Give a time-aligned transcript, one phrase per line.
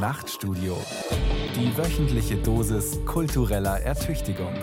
[0.00, 0.78] Nachtstudio.
[1.54, 4.54] Die wöchentliche Dosis kultureller Ertüchtigung.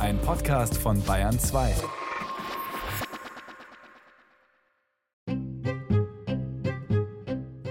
[0.00, 1.72] Ein Podcast von Bayern 2.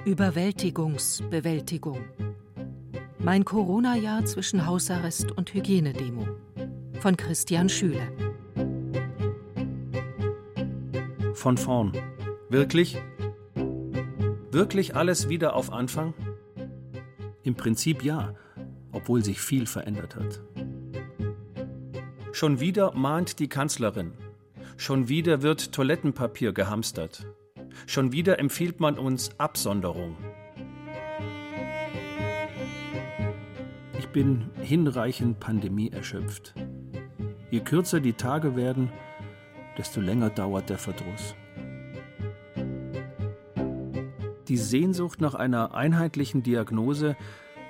[0.06, 2.00] Überwältigungsbewältigung.
[3.18, 6.26] Mein Corona-Jahr zwischen Hausarrest und Hygienedemo.
[7.02, 8.14] Von Christian Schüle.
[11.34, 11.92] Von vorn.
[12.48, 12.98] Wirklich?
[14.52, 16.14] Wirklich alles wieder auf Anfang?
[17.50, 18.36] Im Prinzip ja,
[18.92, 20.40] obwohl sich viel verändert hat.
[22.32, 24.14] Schon wieder mahnt die Kanzlerin.
[24.78, 27.26] Schon wieder wird Toilettenpapier gehamstert.
[27.88, 30.16] Schon wieder empfiehlt man uns Absonderung.
[33.98, 36.54] Ich bin hinreichend Pandemie erschöpft.
[37.50, 38.92] Je kürzer die Tage werden,
[39.76, 41.34] desto länger dauert der Verdruss.
[44.50, 47.16] Die Sehnsucht nach einer einheitlichen Diagnose,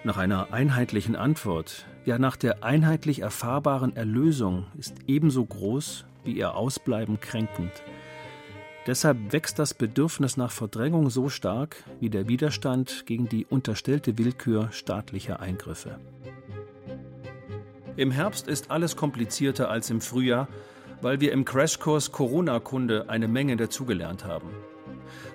[0.05, 6.55] nach einer einheitlichen Antwort, ja nach der einheitlich erfahrbaren Erlösung ist ebenso groß wie ihr
[6.55, 7.73] Ausbleiben kränkend.
[8.87, 14.71] Deshalb wächst das Bedürfnis nach Verdrängung so stark wie der Widerstand gegen die unterstellte Willkür
[14.71, 15.99] staatlicher Eingriffe.
[17.97, 20.47] Im Herbst ist alles komplizierter als im Frühjahr,
[21.01, 24.47] weil wir im Crashkurs Corona-Kunde eine Menge dazugelernt haben.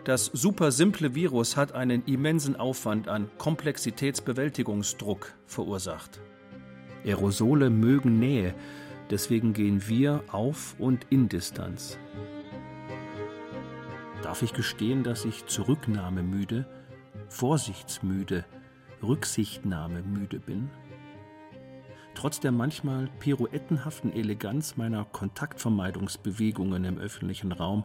[0.04, 6.20] Das super simple Virus hat einen immensen Aufwand an Komplexitätsbewältigungsdruck verursacht.
[7.04, 8.54] Aerosole mögen Nähe,
[9.10, 11.98] deswegen gehen wir auf und in Distanz.
[14.22, 16.66] Darf ich gestehen, dass ich zurücknahmemüde,
[17.28, 18.44] vorsichtsmüde,
[19.02, 20.70] rücksichtnahmemüde bin?
[22.14, 27.84] Trotz der manchmal pirouettenhaften Eleganz meiner Kontaktvermeidungsbewegungen im öffentlichen Raum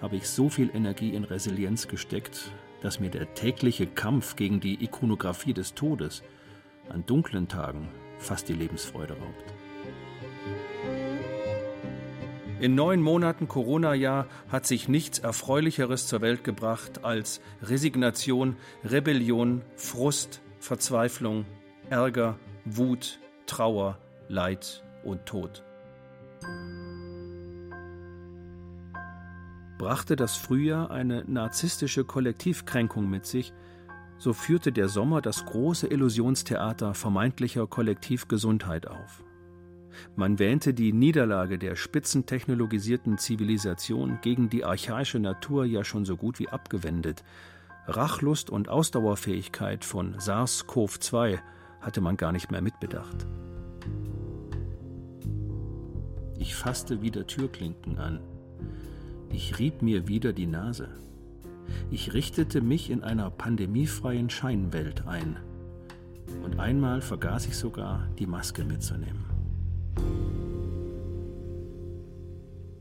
[0.00, 4.84] habe ich so viel Energie in Resilienz gesteckt, dass mir der tägliche Kampf gegen die
[4.84, 6.22] Ikonographie des Todes
[6.88, 9.54] an dunklen Tagen fast die Lebensfreude raubt.
[12.58, 20.40] In neun Monaten Corona-Jahr hat sich nichts Erfreulicheres zur Welt gebracht als Resignation, Rebellion, Frust,
[20.58, 21.44] Verzweiflung,
[21.90, 23.98] Ärger, Wut, Trauer,
[24.28, 25.62] Leid und Tod.
[29.78, 33.52] Brachte das Frühjahr eine narzisstische Kollektivkränkung mit sich,
[34.18, 39.22] so führte der Sommer das große Illusionstheater vermeintlicher Kollektivgesundheit auf.
[40.14, 46.38] Man wähnte die Niederlage der spitzentechnologisierten Zivilisation gegen die archaische Natur ja schon so gut
[46.38, 47.22] wie abgewendet.
[47.86, 51.38] Rachlust und Ausdauerfähigkeit von SARS-CoV-2
[51.80, 53.26] hatte man gar nicht mehr mitbedacht.
[56.38, 58.20] Ich fasste wieder Türklinken an.
[59.30, 60.88] Ich rieb mir wieder die Nase.
[61.90, 65.36] Ich richtete mich in einer pandemiefreien Scheinwelt ein.
[66.42, 69.24] Und einmal vergaß ich sogar, die Maske mitzunehmen.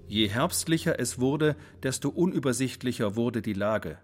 [0.07, 3.97] Je herbstlicher es wurde, desto unübersichtlicher wurde die Lage.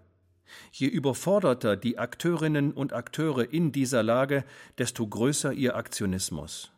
[0.72, 4.44] Je überforderter die Akteurinnen und Akteure in dieser Lage,
[4.78, 6.72] desto größer ihr Aktionismus.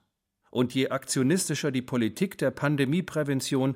[0.52, 3.76] Und je aktionistischer die Politik der Pandemieprävention,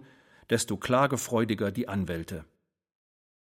[0.50, 2.46] desto klagefreudiger die Anwälte.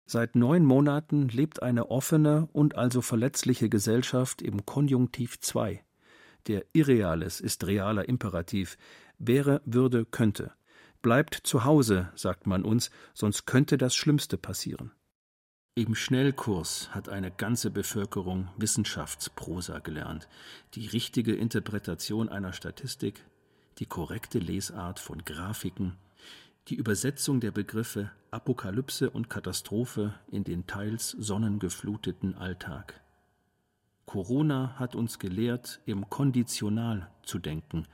[0.07, 5.83] Seit neun Monaten lebt eine offene und also verletzliche Gesellschaft im Konjunktiv 2.
[6.47, 8.77] Der Irreales ist realer Imperativ.
[9.19, 10.53] Wäre, würde, könnte.
[11.01, 14.93] Bleibt zu Hause, sagt man uns, sonst könnte das Schlimmste passieren.
[15.75, 20.29] Im Schnellkurs hat eine ganze Bevölkerung Wissenschaftsprosa gelernt,
[20.75, 23.25] die richtige Interpretation einer Statistik,
[23.79, 25.97] die korrekte Lesart von Grafiken,
[26.69, 33.01] die Übersetzung der Begriffe Apokalypse und Katastrophe in den teils sonnengefluteten Alltag.
[34.07, 37.87] Corona hat uns gelehrt, im Konditional zu denken.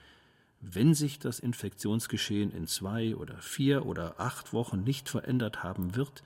[0.61, 6.23] Wenn sich das Infektionsgeschehen in zwei oder vier oder acht Wochen nicht verändert haben wird,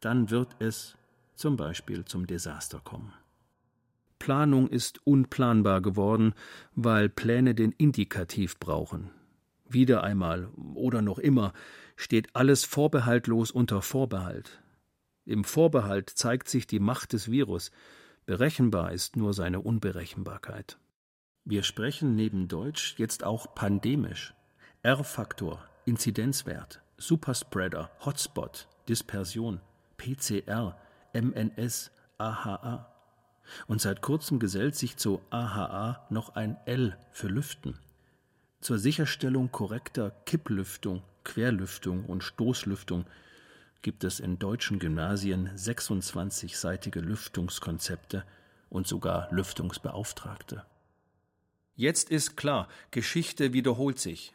[0.00, 0.96] dann wird es
[1.34, 3.12] zum Beispiel zum Desaster kommen.
[4.18, 6.34] Planung ist unplanbar geworden,
[6.74, 9.10] weil Pläne den Indikativ brauchen,
[9.72, 11.52] wieder einmal oder noch immer
[11.96, 14.62] steht alles vorbehaltlos unter Vorbehalt.
[15.24, 17.70] Im Vorbehalt zeigt sich die Macht des Virus,
[18.26, 20.78] berechenbar ist nur seine Unberechenbarkeit.
[21.44, 24.34] Wir sprechen neben Deutsch jetzt auch pandemisch.
[24.82, 29.60] R-Faktor, Inzidenzwert, Superspreader, Hotspot, Dispersion,
[29.96, 30.76] PCR,
[31.12, 32.92] MNS, AHA.
[33.66, 37.78] Und seit kurzem gesellt sich zu AHA noch ein L für Lüften.
[38.62, 43.06] Zur Sicherstellung korrekter Kipplüftung, Querlüftung und Stoßlüftung
[43.82, 48.24] gibt es in deutschen Gymnasien 26-seitige Lüftungskonzepte
[48.70, 50.64] und sogar Lüftungsbeauftragte.
[51.74, 54.32] Jetzt ist klar, Geschichte wiederholt sich.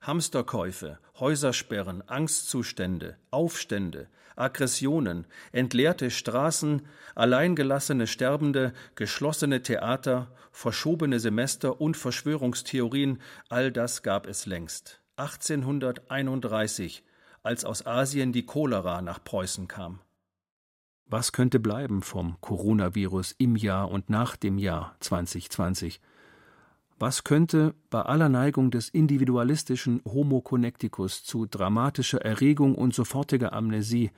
[0.00, 6.82] Hamsterkäufe, Häusersperren, Angstzustände, Aufstände, Aggressionen, entleerte Straßen,
[7.14, 15.00] alleingelassene Sterbende, geschlossene Theater, verschobene Semester und Verschwörungstheorien, all das gab es längst.
[15.16, 17.04] 1831,
[17.42, 20.00] als aus Asien die Cholera nach Preußen kam.
[21.06, 26.00] Was könnte bleiben vom Coronavirus im Jahr und nach dem Jahr 2020?
[27.02, 34.10] Was könnte bei aller Neigung des individualistischen Homo connecticus zu dramatischer Erregung und sofortiger Amnesie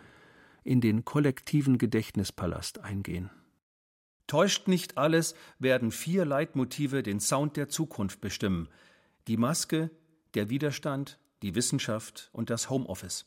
[0.65, 3.31] in den kollektiven Gedächtnispalast eingehen?
[4.27, 8.69] Täuscht nicht alles, werden vier Leitmotive den Sound der Zukunft bestimmen.
[9.29, 9.93] Die Maske,
[10.35, 13.27] der Widerstand, die Wissenschaft und das Homeoffice.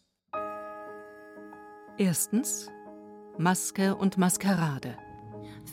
[1.98, 2.70] Erstens
[3.38, 4.98] Maske und Maskerade.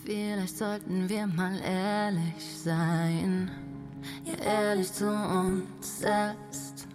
[0.05, 3.50] Vielleicht sollten wir mal ehrlich sein
[4.25, 6.88] ja ehrlich zu uns selbst.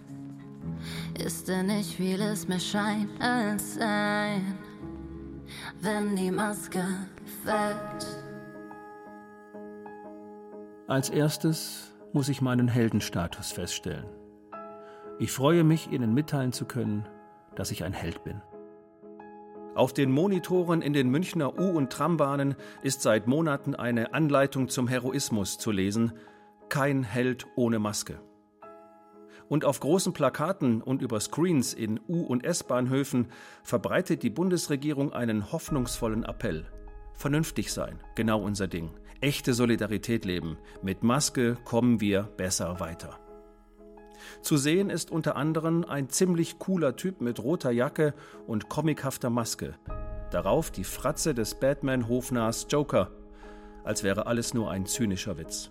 [1.24, 4.56] Ist denn nicht vieles mehr Schein als Sein,
[5.80, 6.84] wenn die Maske
[7.44, 8.06] fällt?
[10.86, 14.06] Als erstes muss ich meinen Heldenstatus feststellen.
[15.18, 17.06] Ich freue mich, Ihnen mitteilen zu können,
[17.56, 18.40] dass ich ein Held bin.
[19.74, 24.88] Auf den Monitoren in den Münchner U- und Trambahnen ist seit Monaten eine Anleitung zum
[24.88, 26.12] Heroismus zu lesen,
[26.68, 28.20] kein Held ohne Maske.
[29.48, 33.28] Und auf großen Plakaten und über Screens in U- und S-Bahnhöfen
[33.62, 36.66] verbreitet die Bundesregierung einen hoffnungsvollen Appell.
[37.14, 38.90] Vernünftig sein, genau unser Ding.
[39.20, 40.58] Echte Solidarität leben.
[40.82, 43.18] Mit Maske kommen wir besser weiter.
[44.42, 48.14] Zu sehen ist unter anderem ein ziemlich cooler Typ mit roter Jacke
[48.46, 49.74] und comichafter Maske.
[50.30, 53.10] Darauf die Fratze des Batman-Hofnars Joker,
[53.82, 55.70] als wäre alles nur ein zynischer Witz.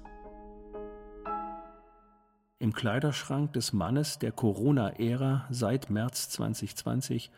[2.59, 7.29] Im Kleiderschrank des Mannes der Corona-Ära seit März 2020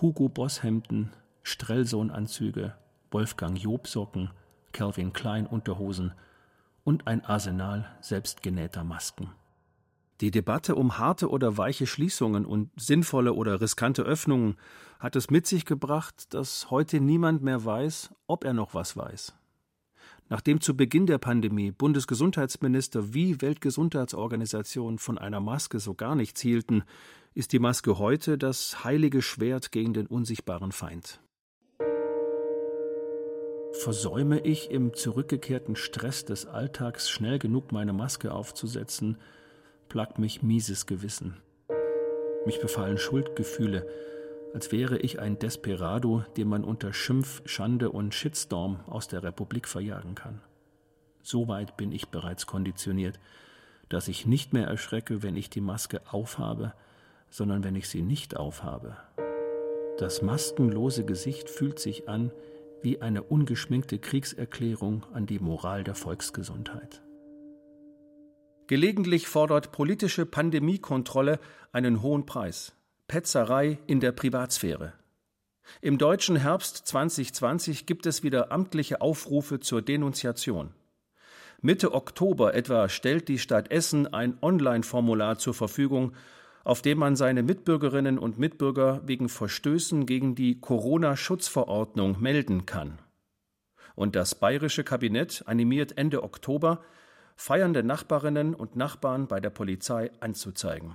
[0.00, 1.12] Hugo Boss Hemden,
[1.44, 2.74] Strellsohn-Anzüge,
[3.12, 4.30] Wolfgang Job Socken,
[4.72, 6.14] Calvin Klein Unterhosen
[6.82, 9.30] und ein Arsenal selbstgenähter Masken.
[10.20, 14.56] Die Debatte um harte oder weiche Schließungen und sinnvolle oder riskante Öffnungen
[14.98, 19.32] hat es mit sich gebracht, dass heute niemand mehr weiß, ob er noch was weiß.
[20.32, 26.84] Nachdem zu Beginn der Pandemie Bundesgesundheitsminister wie Weltgesundheitsorganisation von einer Maske so gar nichts hielten,
[27.34, 31.20] ist die Maske heute das heilige Schwert gegen den unsichtbaren Feind.
[33.72, 39.18] Versäume ich im zurückgekehrten Stress des Alltags schnell genug meine Maske aufzusetzen,
[39.88, 41.42] plagt mich mieses Gewissen.
[42.46, 43.84] Mich befallen Schuldgefühle,
[44.54, 49.68] als wäre ich ein Desperado, den man unter Schimpf, Schande und Shitstorm aus der Republik
[49.68, 50.40] verjagen kann.
[51.22, 53.20] So weit bin ich bereits konditioniert,
[53.88, 56.72] dass ich nicht mehr erschrecke, wenn ich die Maske aufhabe,
[57.28, 58.96] sondern wenn ich sie nicht aufhabe.
[59.98, 62.32] Das maskenlose Gesicht fühlt sich an
[62.82, 67.02] wie eine ungeschminkte Kriegserklärung an die Moral der Volksgesundheit.
[68.66, 71.40] Gelegentlich fordert politische Pandemiekontrolle
[71.72, 72.72] einen hohen Preis.
[73.10, 74.92] Petzerei in der Privatsphäre.
[75.80, 80.70] Im deutschen Herbst 2020 gibt es wieder amtliche Aufrufe zur Denunziation.
[81.60, 86.12] Mitte Oktober etwa stellt die Stadt Essen ein Online-Formular zur Verfügung,
[86.62, 93.00] auf dem man seine Mitbürgerinnen und Mitbürger wegen Verstößen gegen die Corona-Schutzverordnung melden kann.
[93.96, 96.80] Und das bayerische Kabinett animiert Ende Oktober,
[97.34, 100.94] feiernde Nachbarinnen und Nachbarn bei der Polizei anzuzeigen.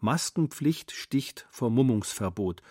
[0.00, 2.62] Maskenpflicht sticht Vermummungsverbot.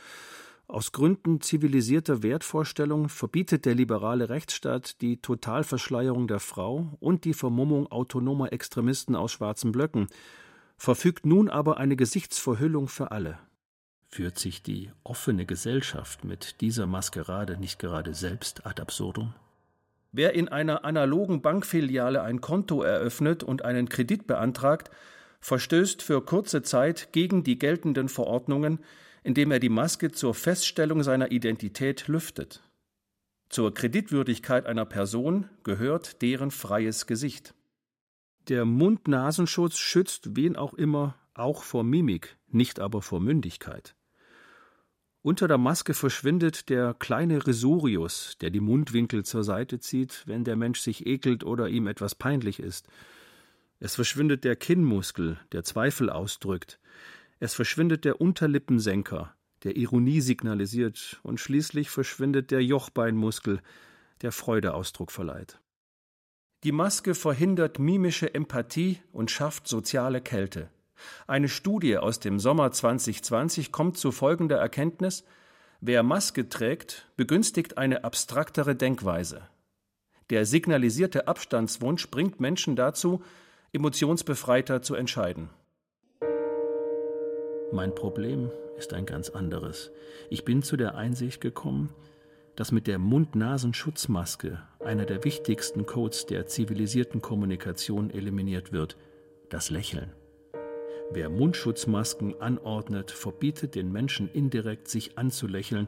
[0.67, 7.91] Aus Gründen zivilisierter Wertvorstellung verbietet der liberale Rechtsstaat die Totalverschleierung der Frau und die Vermummung
[7.91, 10.07] autonomer Extremisten aus schwarzen Blöcken,
[10.77, 13.39] verfügt nun aber eine Gesichtsverhüllung für alle.
[14.09, 19.33] Führt sich die offene Gesellschaft mit dieser Maskerade nicht gerade selbst ad absurdum?
[20.11, 24.89] Wer in einer analogen Bankfiliale ein Konto eröffnet und einen Kredit beantragt,
[25.39, 28.79] verstößt für kurze Zeit gegen die geltenden Verordnungen,
[29.23, 32.61] indem er die Maske zur Feststellung seiner Identität lüftet.
[33.49, 37.55] Zur Kreditwürdigkeit einer Person gehört deren freies Gesicht.
[38.47, 43.95] Der Mund-Nasenschutz schützt wen auch immer auch vor Mimik, nicht aber vor Mündigkeit.
[45.21, 50.55] Unter der Maske verschwindet der kleine Resurius, der die Mundwinkel zur Seite zieht, wenn der
[50.55, 52.87] Mensch sich ekelt oder ihm etwas peinlich ist.
[53.79, 56.79] Es verschwindet der Kinnmuskel, der Zweifel ausdrückt.
[57.39, 59.33] Es verschwindet der Unterlippensenker,
[59.63, 61.19] der Ironie signalisiert.
[61.23, 63.61] Und schließlich verschwindet der Jochbeinmuskel,
[64.21, 65.59] der Freude Ausdruck verleiht.
[66.65, 70.69] Die Maske verhindert mimische Empathie und schafft soziale Kälte.
[71.25, 75.23] Eine Studie aus dem Sommer 2020 kommt zu folgender Erkenntnis
[75.81, 79.47] Wer Maske trägt, begünstigt eine abstraktere Denkweise.
[80.29, 83.23] Der signalisierte Abstandswunsch bringt Menschen dazu,
[83.71, 85.49] emotionsbefreiter zu entscheiden.
[87.71, 89.91] Mein Problem ist ein ganz anderes.
[90.29, 91.93] Ich bin zu der Einsicht gekommen,
[92.55, 98.97] dass mit der Mund-Nasen-Schutzmaske einer der wichtigsten Codes der zivilisierten Kommunikation eliminiert wird,
[99.49, 100.13] das Lächeln.
[101.11, 105.87] Wer Mundschutzmasken anordnet, verbietet den Menschen indirekt, sich anzulächeln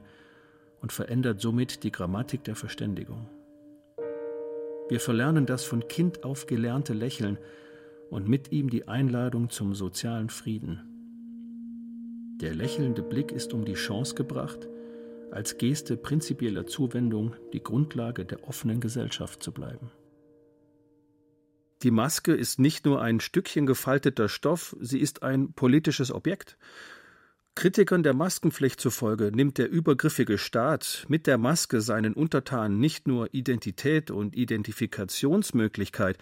[0.82, 3.28] und verändert somit die Grammatik der Verständigung.
[4.90, 7.38] Wir verlernen das von Kind auf gelernte Lächeln
[8.12, 10.82] und mit ihm die Einladung zum sozialen Frieden.
[12.42, 14.68] Der lächelnde Blick ist um die Chance gebracht,
[15.32, 19.92] als Geste prinzipieller Zuwendung die Grundlage der offenen Gesellschaft zu bleiben.
[21.84, 26.58] Die Maske ist nicht nur ein Stückchen gefalteter Stoff, sie ist ein politisches Objekt.
[27.56, 33.34] Kritikern der Maskenpflicht zufolge nimmt der übergriffige Staat mit der Maske seinen Untertanen nicht nur
[33.34, 36.18] Identität und Identifikationsmöglichkeit,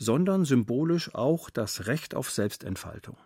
[0.00, 3.18] sondern symbolisch auch das Recht auf Selbstentfaltung.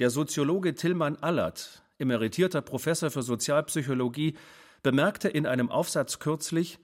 [0.00, 4.36] Der Soziologe Tillmann Allert, emeritierter Professor für Sozialpsychologie,
[4.82, 6.80] bemerkte in einem Aufsatz kürzlich,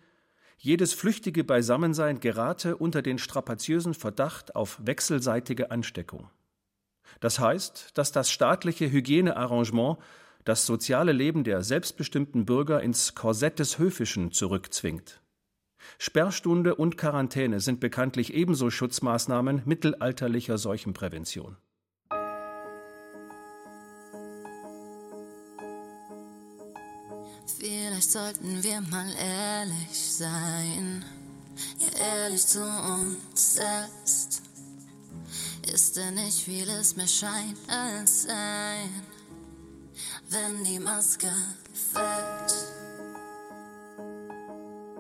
[0.59, 6.31] jedes flüchtige Beisammensein gerate unter den strapaziösen Verdacht auf wechselseitige Ansteckung.
[7.21, 9.99] Das heißt, dass das staatliche Hygienearrangement
[10.45, 15.21] das soziale Leben der selbstbestimmten Bürger ins Korsett des Höfischen zurückzwingt.
[15.99, 21.57] Sperrstunde und Quarantäne sind bekanntlich ebenso Schutzmaßnahmen mittelalterlicher Seuchenprävention.
[27.59, 31.05] Vielleicht sollten wir mal ehrlich sein,
[31.79, 34.43] ja ehrlich zu uns selbst.
[35.73, 39.03] Ist denn nicht vieles mehr Schein als Sein,
[40.31, 41.33] wenn die Maske
[41.93, 42.78] fällt?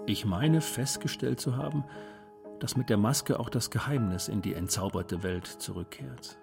[0.08, 1.84] Ich meine festgestellt zu haben,
[2.60, 6.38] dass mit der Maske auch das Geheimnis in die entzauberte Welt zurückkehrt.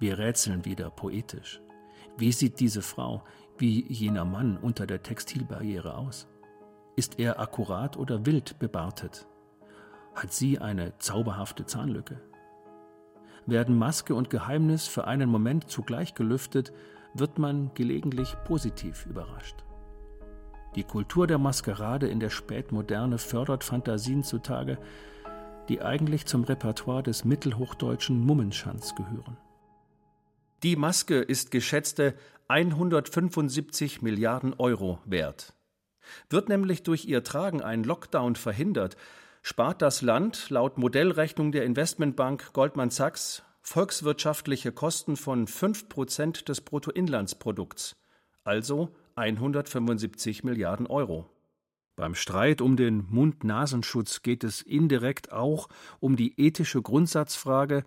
[0.00, 1.60] Wir rätseln wieder poetisch.
[2.18, 3.22] Wie sieht diese Frau,
[3.56, 6.26] wie jener Mann unter der Textilbarriere aus?
[6.96, 9.28] Ist er akkurat oder wild bebartet?
[10.16, 12.20] Hat sie eine zauberhafte Zahnlücke?
[13.46, 16.72] Werden Maske und Geheimnis für einen Moment zugleich gelüftet,
[17.14, 19.63] wird man gelegentlich positiv überrascht.
[20.74, 24.78] Die Kultur der Maskerade in der Spätmoderne fördert Fantasien zutage,
[25.68, 29.36] die eigentlich zum Repertoire des mittelhochdeutschen Mummenschanz gehören.
[30.62, 32.14] Die Maske ist geschätzte
[32.48, 35.54] 175 Milliarden Euro wert.
[36.28, 38.96] Wird nämlich durch ihr Tragen ein Lockdown verhindert,
[39.42, 46.60] spart das Land laut Modellrechnung der Investmentbank Goldman Sachs volkswirtschaftliche Kosten von 5 Prozent des
[46.60, 47.96] Bruttoinlandsprodukts,
[48.42, 51.26] also 175 Milliarden Euro.
[51.96, 55.68] Beim Streit um den Mund-Nasenschutz geht es indirekt auch
[56.00, 57.84] um die ethische Grundsatzfrage,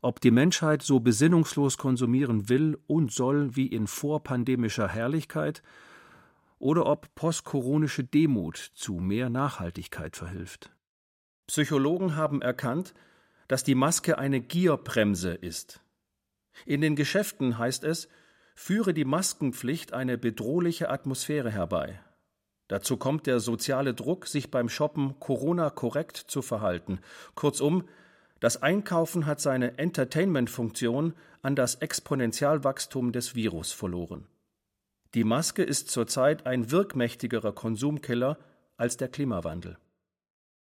[0.00, 5.62] ob die Menschheit so besinnungslos konsumieren will und soll wie in vorpandemischer Herrlichkeit
[6.58, 10.70] oder ob postkoronische Demut zu mehr Nachhaltigkeit verhilft.
[11.48, 12.94] Psychologen haben erkannt,
[13.48, 15.80] dass die Maske eine Gierbremse ist.
[16.66, 18.08] In den Geschäften heißt es,
[18.54, 22.00] führe die Maskenpflicht eine bedrohliche Atmosphäre herbei.
[22.68, 27.00] Dazu kommt der soziale Druck, sich beim Shoppen Corona korrekt zu verhalten.
[27.34, 27.88] Kurzum,
[28.38, 34.26] das Einkaufen hat seine Entertainment-Funktion an das Exponentialwachstum des Virus verloren.
[35.14, 38.38] Die Maske ist zurzeit ein wirkmächtigerer Konsumkiller
[38.76, 39.76] als der Klimawandel.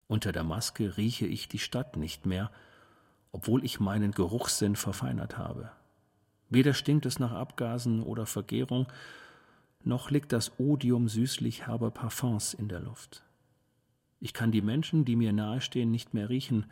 [0.06, 2.50] Unter der Maske rieche ich die Stadt nicht mehr,
[3.32, 5.72] obwohl ich meinen Geruchssinn verfeinert habe.
[6.54, 8.86] Weder stinkt es nach Abgasen oder Vergärung,
[9.82, 13.22] noch liegt das Odium süßlich herber Parfums in der Luft.
[14.20, 16.66] Ich kann die Menschen, die mir nahestehen, nicht mehr riechen,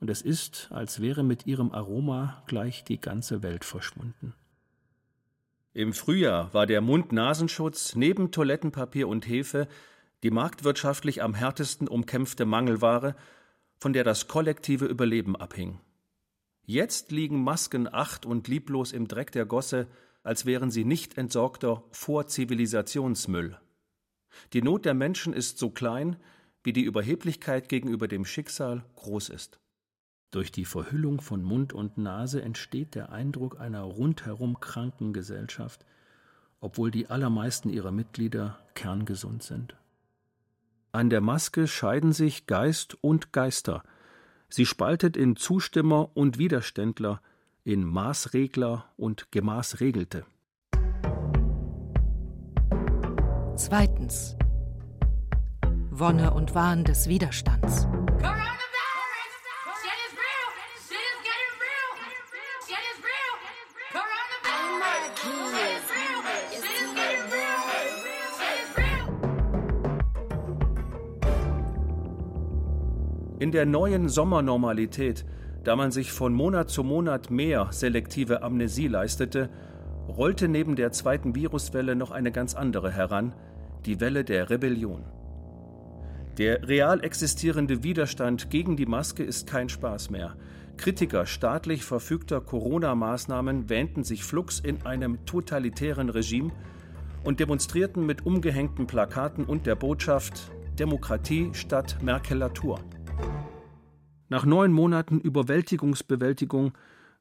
[0.00, 4.34] und es ist, als wäre mit ihrem Aroma gleich die ganze Welt verschwunden.
[5.74, 9.68] Im Frühjahr war der Mund-Nasenschutz neben Toilettenpapier und Hefe
[10.22, 13.16] die marktwirtschaftlich am härtesten umkämpfte Mangelware,
[13.78, 15.80] von der das kollektive Überleben abhing.
[16.64, 19.88] Jetzt liegen Masken acht und lieblos im Dreck der Gosse,
[20.22, 23.58] als wären sie nicht entsorgter Vorzivilisationsmüll.
[24.52, 26.16] Die Not der Menschen ist so klein,
[26.62, 29.58] wie die Überheblichkeit gegenüber dem Schicksal groß ist.
[30.30, 35.84] Durch die Verhüllung von Mund und Nase entsteht der Eindruck einer rundherum kranken Gesellschaft,
[36.60, 39.76] obwohl die allermeisten ihrer Mitglieder kerngesund sind.
[40.92, 43.82] An der Maske scheiden sich Geist und Geister.
[44.54, 47.22] Sie spaltet in Zustimmer und Widerständler,
[47.64, 50.26] in Maßregler und Gemaßregelte.
[53.56, 54.36] Zweitens.
[55.90, 57.88] Wonne und Wahn des Widerstands.
[73.42, 75.24] In der neuen Sommernormalität,
[75.64, 79.50] da man sich von Monat zu Monat mehr selektive Amnesie leistete,
[80.06, 83.34] rollte neben der zweiten Viruswelle noch eine ganz andere heran,
[83.84, 85.02] die Welle der Rebellion.
[86.38, 90.36] Der real existierende Widerstand gegen die Maske ist kein Spaß mehr.
[90.76, 96.52] Kritiker staatlich verfügter Corona-Maßnahmen wähnten sich flugs in einem totalitären Regime
[97.24, 102.78] und demonstrierten mit umgehängten Plakaten und der Botschaft Demokratie statt Merkelatur.
[104.32, 106.72] Nach neun Monaten Überwältigungsbewältigung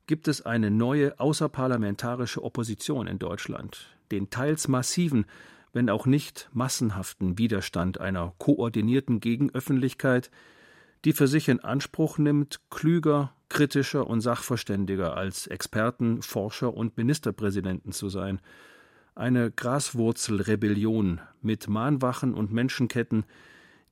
[0.08, 5.26] gibt es eine neue außerparlamentarische Opposition in Deutschland, den teils massiven,
[5.74, 10.32] wenn auch nicht massenhaften Widerstand einer koordinierten Gegenöffentlichkeit,
[11.04, 17.92] die für sich in Anspruch nimmt, klüger, kritischer und sachverständiger als Experten, Forscher und Ministerpräsidenten
[17.92, 18.40] zu sein.
[19.16, 23.26] Eine Graswurzelrebellion mit Mahnwachen und Menschenketten,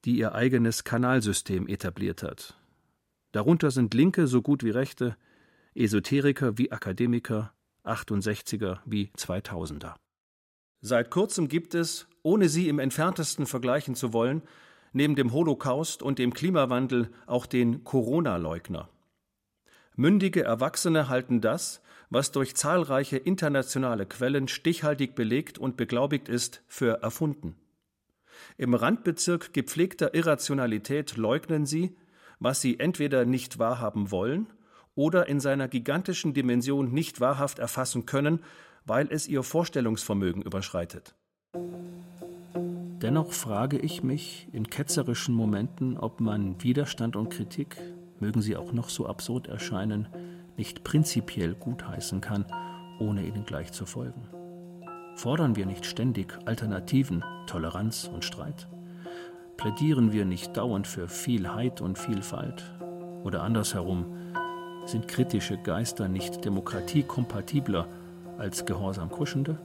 [0.06, 2.56] die ihr eigenes Kanalsystem etabliert hat.
[3.32, 5.16] Darunter sind Linke so gut wie Rechte,
[5.76, 7.54] Esoteriker wie Akademiker,
[7.86, 9.96] 68er wie 2000er.
[10.82, 14.42] Seit kurzem gibt es, ohne sie im entferntesten vergleichen zu wollen,
[14.94, 18.90] neben dem Holocaust und dem Klimawandel auch den Corona-Leugner.
[19.96, 27.04] Mündige Erwachsene halten das, was durch zahlreiche internationale Quellen stichhaltig belegt und beglaubigt ist, für
[27.04, 27.56] erfunden.
[28.58, 31.96] Im Randbezirk gepflegter Irrationalität leugnen sie,
[32.40, 34.48] was sie entweder nicht wahrhaben wollen
[34.96, 38.40] oder in seiner gigantischen Dimension nicht wahrhaft erfassen können,
[38.86, 41.16] weil es ihr Vorstellungsvermögen überschreitet.
[43.02, 47.78] Dennoch frage ich mich in ketzerischen Momenten, ob man Widerstand und Kritik,
[48.20, 50.10] mögen sie auch noch so absurd erscheinen,
[50.58, 52.46] nicht prinzipiell gutheißen kann,
[53.00, 54.28] ohne ihnen gleich zu folgen.
[55.16, 58.68] Fordern wir nicht ständig Alternativen, Toleranz und Streit?
[59.60, 62.64] Plädieren wir nicht dauernd für Vielheit und Vielfalt?
[63.26, 64.06] Oder andersherum,
[64.86, 67.86] sind kritische Geister nicht demokratiekompatibler
[68.38, 69.58] als gehorsam Kuschende?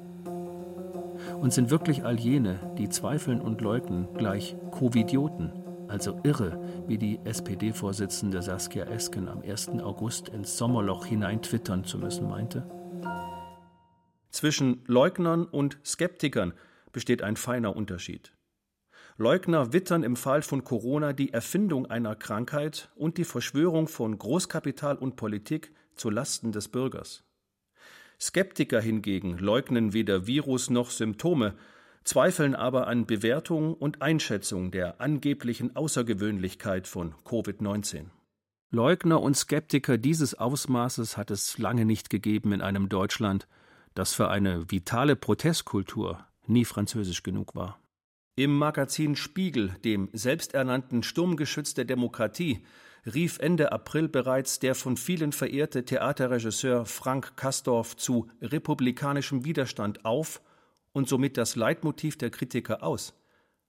[1.41, 5.53] Und sind wirklich all jene, die zweifeln und leugnen, gleich Covidioten,
[5.87, 9.69] also irre, wie die SPD-Vorsitzende Saskia Esken am 1.
[9.81, 12.69] August ins Sommerloch hinein twittern zu müssen meinte?
[14.31, 16.53] Zwischen Leugnern und Skeptikern
[16.91, 18.34] besteht ein feiner Unterschied.
[19.17, 24.97] Leugner wittern im Fall von Corona die Erfindung einer Krankheit und die Verschwörung von Großkapital
[24.97, 27.23] und Politik zu Lasten des Bürgers.
[28.21, 31.55] Skeptiker hingegen leugnen weder Virus noch Symptome,
[32.03, 38.07] zweifeln aber an Bewertung und Einschätzung der angeblichen Außergewöhnlichkeit von Covid-19.
[38.71, 43.47] Leugner und Skeptiker dieses Ausmaßes hat es lange nicht gegeben in einem Deutschland,
[43.95, 47.79] das für eine vitale Protestkultur nie französisch genug war.
[48.37, 52.65] Im Magazin Spiegel, dem selbsternannten Sturmgeschütz der Demokratie,
[53.07, 60.41] rief Ende April bereits der von vielen verehrte Theaterregisseur Frank Kastorf zu republikanischem Widerstand auf
[60.93, 63.15] und somit das Leitmotiv der Kritiker aus.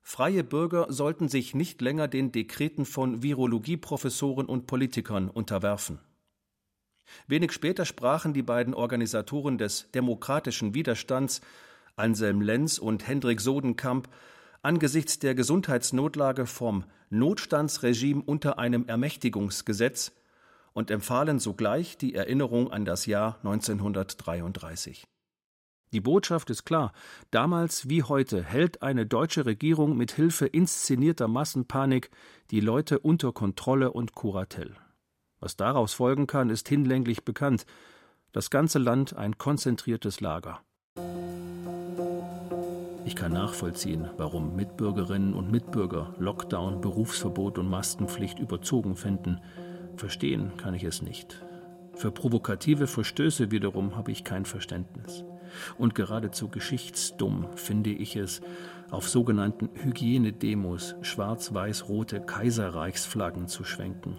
[0.01, 5.99] Freie Bürger sollten sich nicht länger den Dekreten von Virologieprofessoren und Politikern unterwerfen.
[7.27, 11.41] Wenig später sprachen die beiden Organisatoren des demokratischen Widerstands,
[11.95, 14.09] Anselm Lenz und Hendrik Sodenkamp,
[14.65, 20.11] angesichts der Gesundheitsnotlage vom Notstandsregime unter einem Ermächtigungsgesetz
[20.73, 25.07] und empfahlen sogleich die Erinnerung an das Jahr 1933.
[25.93, 26.91] Die Botschaft ist klar.
[27.31, 32.09] Damals wie heute hält eine deutsche Regierung mit Hilfe inszenierter Massenpanik
[32.49, 34.75] die Leute unter Kontrolle und Kuratell.
[35.39, 37.65] Was daraus folgen kann, ist hinlänglich bekannt.
[38.31, 40.59] Das ganze Land ein konzentriertes Lager.
[43.05, 49.39] Ich kann nachvollziehen, warum Mitbürgerinnen und Mitbürger Lockdown, Berufsverbot und Maskenpflicht überzogen finden.
[49.95, 51.43] Verstehen kann ich es nicht.
[51.93, 55.23] Für provokative Verstöße wiederum habe ich kein Verständnis.
[55.77, 58.41] Und geradezu geschichtsdumm finde ich es,
[58.89, 64.17] auf sogenannten Hygienedemos schwarz-weiß-rote Kaiserreichsflaggen zu schwenken.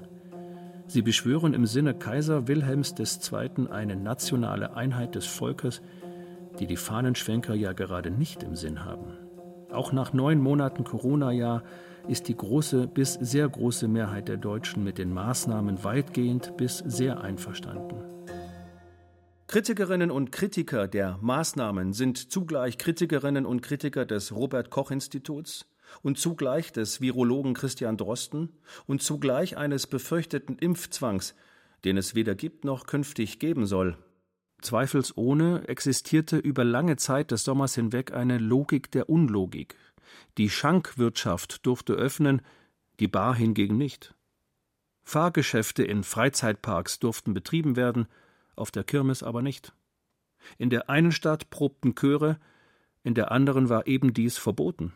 [0.87, 3.69] Sie beschwören im Sinne Kaiser Wilhelms II.
[3.69, 5.83] eine nationale Einheit des Volkes,
[6.57, 9.13] die die Fahnenschwenker ja gerade nicht im Sinn haben.
[9.71, 11.63] Auch nach neun Monaten Corona-Jahr
[12.09, 17.21] ist die große bis sehr große Mehrheit der Deutschen mit den Maßnahmen weitgehend bis sehr
[17.21, 17.97] einverstanden.
[19.49, 25.67] Kritikerinnen und Kritiker der Maßnahmen sind zugleich Kritikerinnen und Kritiker des Robert Koch Instituts
[26.03, 28.51] und zugleich des Virologen Christian Drosten
[28.87, 31.35] und zugleich eines befürchteten Impfzwangs,
[31.85, 33.97] den es weder gibt noch künftig geben soll.
[34.63, 39.77] Zweifelsohne existierte über lange Zeit des Sommers hinweg eine Logik der Unlogik.
[40.39, 42.43] Die Schankwirtschaft durfte öffnen,
[43.01, 44.15] die Bar hingegen nicht.
[45.05, 48.07] Fahrgeschäfte in Freizeitparks durften betrieben werden,
[48.57, 49.73] auf der Kirmes aber nicht.
[50.59, 52.39] In der einen Stadt probten Chöre,
[53.03, 54.93] in der anderen war eben dies verboten.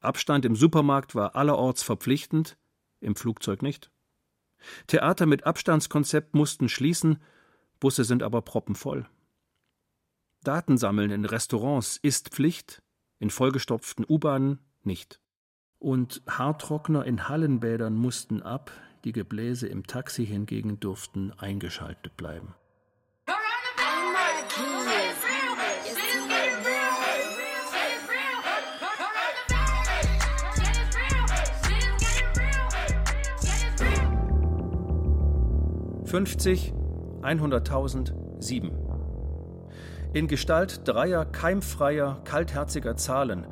[0.00, 2.56] Abstand im Supermarkt war allerorts verpflichtend,
[3.00, 3.90] im Flugzeug nicht.
[4.86, 7.18] Theater mit Abstandskonzept mussten schließen,
[7.82, 9.06] Busse sind aber proppenvoll.
[10.44, 12.80] Datensammeln in Restaurants ist Pflicht,
[13.18, 15.20] in vollgestopften U-Bahnen nicht.
[15.80, 18.70] Und Haartrockner in Hallenbädern mussten ab,
[19.02, 22.54] die Gebläse im Taxi hingegen durften eingeschaltet bleiben.
[36.04, 36.74] 50,
[37.22, 38.70] 100.000, 7.
[40.12, 43.46] In Gestalt dreier keimfreier, kaltherziger Zahlen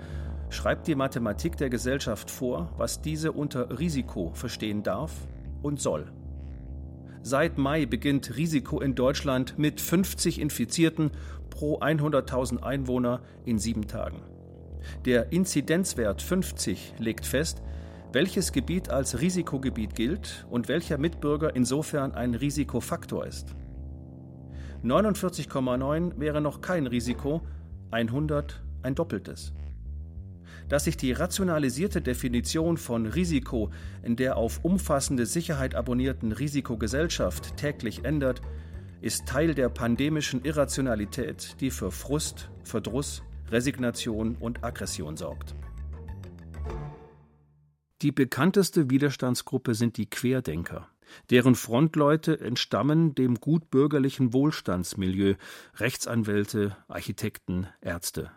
[0.50, 5.12] schreibt die Mathematik der Gesellschaft vor, was diese unter Risiko verstehen darf
[5.62, 6.12] und soll.
[7.22, 11.10] Seit Mai beginnt Risiko in Deutschland mit 50 Infizierten
[11.50, 14.22] pro 100.000 Einwohner in sieben Tagen.
[15.04, 17.62] Der Inzidenzwert 50 legt fest,
[18.12, 23.54] welches Gebiet als Risikogebiet gilt und welcher Mitbürger insofern ein Risikofaktor ist.
[24.84, 27.42] 49,9 wäre noch kein Risiko,
[27.90, 29.52] 100 ein doppeltes.
[30.68, 33.70] Dass sich die rationalisierte Definition von Risiko
[34.02, 38.40] in der auf umfassende Sicherheit abonnierten Risikogesellschaft täglich ändert,
[39.00, 45.54] ist Teil der pandemischen Irrationalität, die für Frust, Verdruss, Resignation und Aggression sorgt.
[48.02, 50.88] Die bekannteste Widerstandsgruppe sind die Querdenker.
[51.30, 55.34] Deren Frontleute entstammen dem gutbürgerlichen Wohlstandsmilieu,
[55.76, 58.30] Rechtsanwälte, Architekten, Ärzte.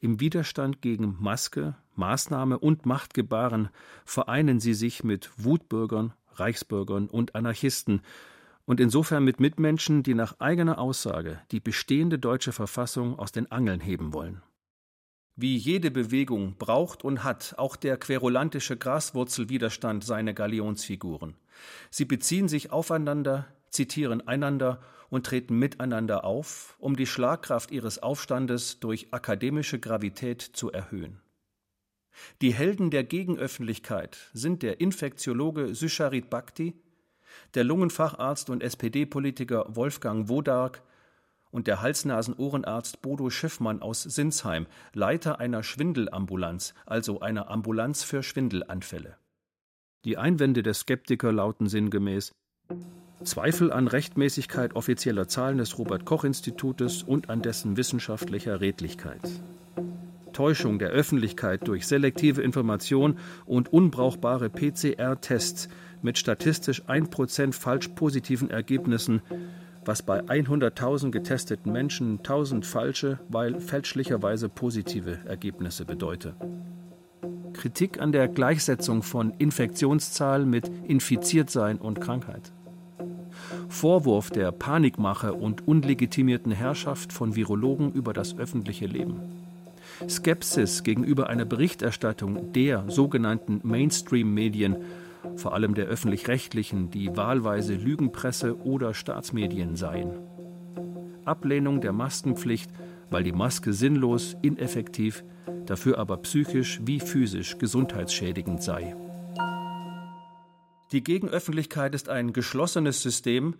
[0.00, 3.68] Im Widerstand gegen Maske, Maßnahme und Machtgebaren
[4.04, 8.00] vereinen sie sich mit Wutbürgern, Reichsbürgern und Anarchisten
[8.64, 13.80] und insofern mit Mitmenschen, die nach eigener Aussage die bestehende deutsche Verfassung aus den Angeln
[13.80, 14.42] heben wollen.
[15.34, 21.34] Wie jede Bewegung braucht und hat auch der querulantische Graswurzelwiderstand seine Galionsfiguren.
[21.90, 28.80] Sie beziehen sich aufeinander, zitieren einander und treten miteinander auf, um die Schlagkraft ihres Aufstandes
[28.80, 31.20] durch akademische Gravität zu erhöhen.
[32.40, 36.74] Die Helden der Gegenöffentlichkeit sind der Infektiologe Susharit Bhakti,
[37.54, 40.82] der Lungenfacharzt und SPD-Politiker Wolfgang Wodark
[41.52, 49.16] und der Hals-Nasen-Ohrenarzt Bodo Schiffmann aus Sinsheim, Leiter einer Schwindelambulanz, also einer Ambulanz für Schwindelanfälle.
[50.04, 52.32] Die Einwände der Skeptiker lauten sinngemäß
[53.22, 59.20] Zweifel an Rechtmäßigkeit offizieller Zahlen des Robert Koch Institutes und an dessen wissenschaftlicher Redlichkeit.
[60.32, 65.68] Täuschung der Öffentlichkeit durch selektive Information und unbrauchbare PCR-Tests
[66.00, 69.22] mit statistisch 1% falsch positiven Ergebnissen
[69.84, 76.34] was bei 100.000 getesteten Menschen 1000 falsche, weil fälschlicherweise positive Ergebnisse bedeute.
[77.52, 82.52] Kritik an der Gleichsetzung von Infektionszahl mit Infiziertsein und Krankheit.
[83.68, 89.20] Vorwurf der Panikmache und unlegitimierten Herrschaft von Virologen über das öffentliche Leben.
[90.08, 94.76] Skepsis gegenüber einer Berichterstattung der sogenannten Mainstream-Medien
[95.36, 100.18] vor allem der öffentlich-rechtlichen, die wahlweise Lügenpresse oder Staatsmedien seien.
[101.24, 102.70] Ablehnung der Maskenpflicht,
[103.10, 105.24] weil die Maske sinnlos, ineffektiv,
[105.66, 108.96] dafür aber psychisch wie physisch gesundheitsschädigend sei.
[110.92, 113.54] Die Gegenöffentlichkeit ist ein geschlossenes System,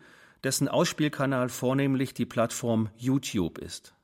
[0.45, 3.95] dessen Ausspielkanal vornehmlich die Plattform YouTube ist.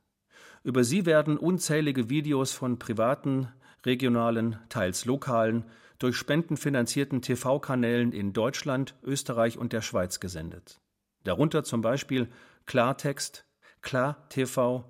[0.64, 3.48] Über sie werden unzählige Videos von privaten,
[3.84, 5.64] regionalen, teils lokalen
[5.98, 10.80] durch spendenfinanzierten TV-Kanälen in Deutschland, Österreich und der Schweiz gesendet.
[11.24, 12.28] Darunter zum Beispiel
[12.66, 13.44] Klartext,
[13.80, 14.84] Klar TV,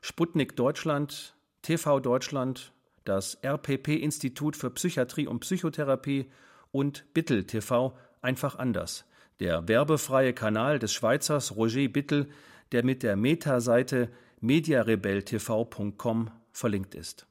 [0.00, 2.72] Sputnik Deutschland, TV Deutschland,
[3.04, 6.30] das RPP-Institut für Psychiatrie und Psychotherapie
[6.70, 9.04] und Bittel TV einfach anders,
[9.40, 12.28] der werbefreie Kanal des Schweizers Roger Bittel,
[12.72, 17.26] der mit der Meta-Seite mediarebelltv.com verlinkt ist.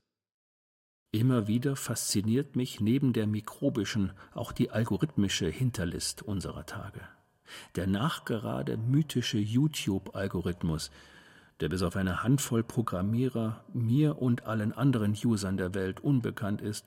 [1.12, 7.02] Immer wieder fasziniert mich neben der mikrobischen auch die algorithmische Hinterlist unserer Tage.
[7.76, 10.92] Der nachgerade mythische YouTube-Algorithmus,
[11.62, 16.86] der bis auf eine Handvoll Programmierer mir und allen anderen Usern der Welt unbekannt ist,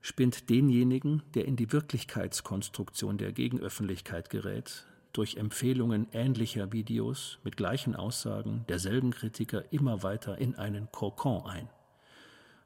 [0.00, 7.96] spinnt denjenigen, der in die Wirklichkeitskonstruktion der Gegenöffentlichkeit gerät, durch Empfehlungen ähnlicher Videos mit gleichen
[7.96, 11.68] Aussagen derselben Kritiker immer weiter in einen Kokon ein.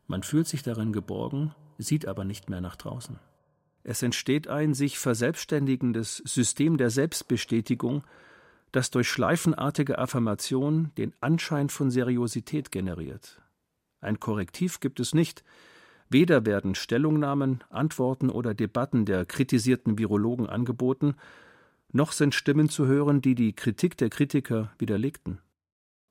[0.07, 3.19] Man fühlt sich darin geborgen, sieht aber nicht mehr nach draußen.
[3.83, 8.03] Es entsteht ein sich verselbstständigendes System der Selbstbestätigung,
[8.73, 13.40] das durch schleifenartige Affirmation den Anschein von Seriosität generiert.
[14.01, 15.45] Ein Korrektiv gibt es nicht,
[16.09, 21.14] weder werden Stellungnahmen, Antworten oder Debatten der kritisierten Virologen angeboten,
[21.93, 25.38] noch sind Stimmen zu hören, die die Kritik der Kritiker widerlegten.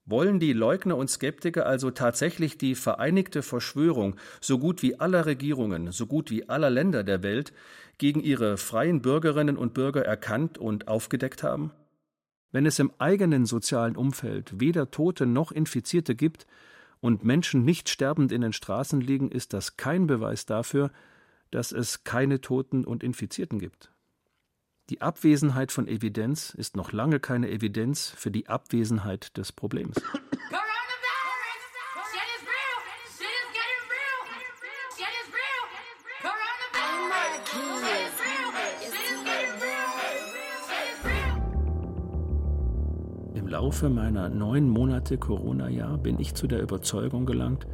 [0.05, 5.93] Wollen die Leugner und Skeptiker also tatsächlich die vereinigte Verschwörung so gut wie aller Regierungen,
[5.93, 7.53] so gut wie aller Länder der Welt
[7.97, 11.71] gegen ihre freien Bürgerinnen und Bürger erkannt und aufgedeckt haben?
[12.51, 16.47] Wenn es im eigenen sozialen Umfeld weder Tote noch Infizierte gibt
[16.99, 20.91] und Menschen nicht sterbend in den Straßen liegen, ist das kein Beweis dafür,
[21.49, 23.92] dass es keine Toten und Infizierten gibt.
[24.93, 29.95] Die Abwesenheit von Evidenz ist noch lange keine Evidenz für die Abwesenheit des Problems.
[43.33, 47.65] Im Laufe meiner neun Monate Corona-Jahr bin ich zu der Überzeugung gelangt,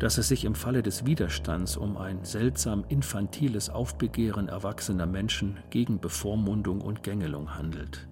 [0.00, 6.00] dass es sich im Falle des Widerstands um ein seltsam infantiles Aufbegehren erwachsener Menschen gegen
[6.00, 8.08] Bevormundung und Gängelung handelt.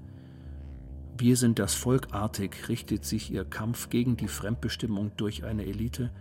[1.17, 6.13] Wir sind das Volkartig, richtet sich ihr Kampf gegen die Fremdbestimmung durch eine Elite,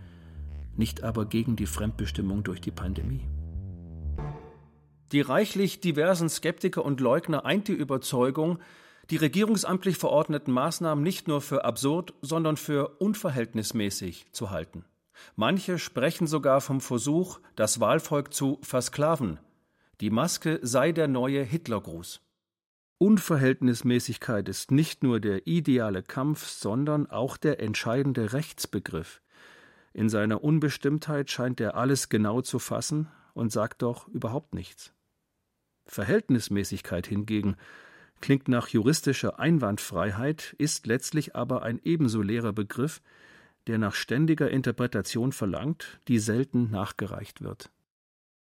[0.74, 3.28] nicht aber gegen die Fremdbestimmung durch die Pandemie.
[5.12, 8.58] Die reichlich diversen Skeptiker und Leugner eint die Überzeugung,
[9.10, 14.86] die regierungsamtlich verordneten Maßnahmen nicht nur für absurd, sondern für unverhältnismäßig zu halten.
[15.36, 19.38] Manche sprechen sogar vom Versuch, das Wahlvolk zu versklaven.
[20.00, 22.20] Die Maske sei der neue Hitlergruß.
[22.98, 29.22] Unverhältnismäßigkeit ist nicht nur der ideale Kampf, sondern auch der entscheidende Rechtsbegriff.
[29.92, 34.92] In seiner Unbestimmtheit scheint er alles genau zu fassen und sagt doch überhaupt nichts.
[35.86, 37.56] Verhältnismäßigkeit hingegen
[38.20, 43.00] klingt nach juristischer Einwandfreiheit, ist letztlich aber ein ebenso leerer Begriff,
[43.68, 47.70] der nach ständiger Interpretation verlangt, die selten nachgereicht wird.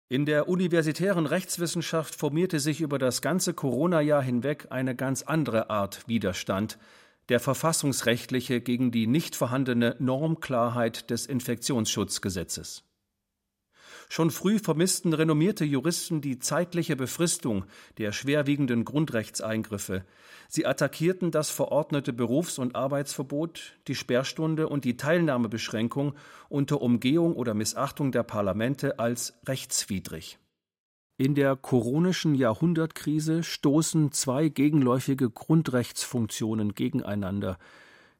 [0.08, 6.08] In der universitären Rechtswissenschaft formierte sich über das ganze Corona-Jahr hinweg eine ganz andere Art
[6.08, 6.78] Widerstand,
[7.28, 12.82] der verfassungsrechtliche gegen die nicht vorhandene Normklarheit des Infektionsschutzgesetzes.
[14.12, 17.64] Schon früh vermissten renommierte Juristen die zeitliche Befristung
[17.96, 20.04] der schwerwiegenden Grundrechtseingriffe.
[20.48, 26.16] Sie attackierten das verordnete Berufs- und Arbeitsverbot, die Sperrstunde und die Teilnahmebeschränkung
[26.48, 30.40] unter Umgehung oder Missachtung der Parlamente als rechtswidrig.
[31.16, 37.58] In der koronischen Jahrhundertkrise stoßen zwei gegenläufige Grundrechtsfunktionen gegeneinander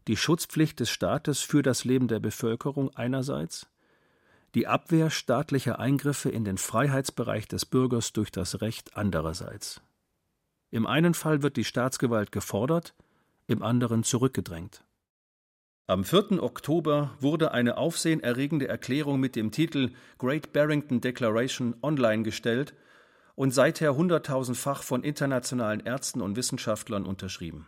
[0.07, 3.66] die Schutzpflicht des Staates für das Leben der Bevölkerung einerseits
[4.54, 9.80] die Abwehr staatlicher Eingriffe in den Freiheitsbereich des Bürgers durch das Recht andererseits.
[10.70, 12.94] Im einen Fall wird die Staatsgewalt gefordert,
[13.46, 14.84] im anderen zurückgedrängt.
[15.86, 16.40] Am 4.
[16.40, 22.74] Oktober wurde eine aufsehenerregende Erklärung mit dem Titel Great Barrington Declaration online gestellt
[23.34, 27.66] und seither hunderttausendfach von internationalen Ärzten und Wissenschaftlern unterschrieben.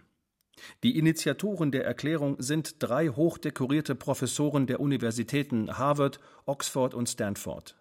[0.83, 7.77] Die Initiatoren der Erklärung sind drei hochdekorierte Professoren der Universitäten Harvard, Oxford und Stanford.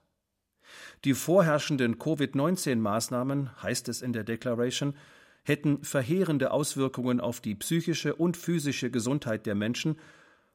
[1.04, 4.96] Die vorherrschenden Covid-19-Maßnahmen, heißt es in der Declaration,
[5.44, 9.98] hätten verheerende Auswirkungen auf die psychische und physische Gesundheit der Menschen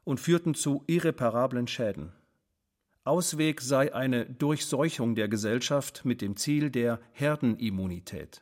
[0.03, 2.13] und führten zu irreparablen Schäden.
[3.03, 8.41] Ausweg sei eine Durchseuchung der Gesellschaft mit dem Ziel der Herdenimmunität.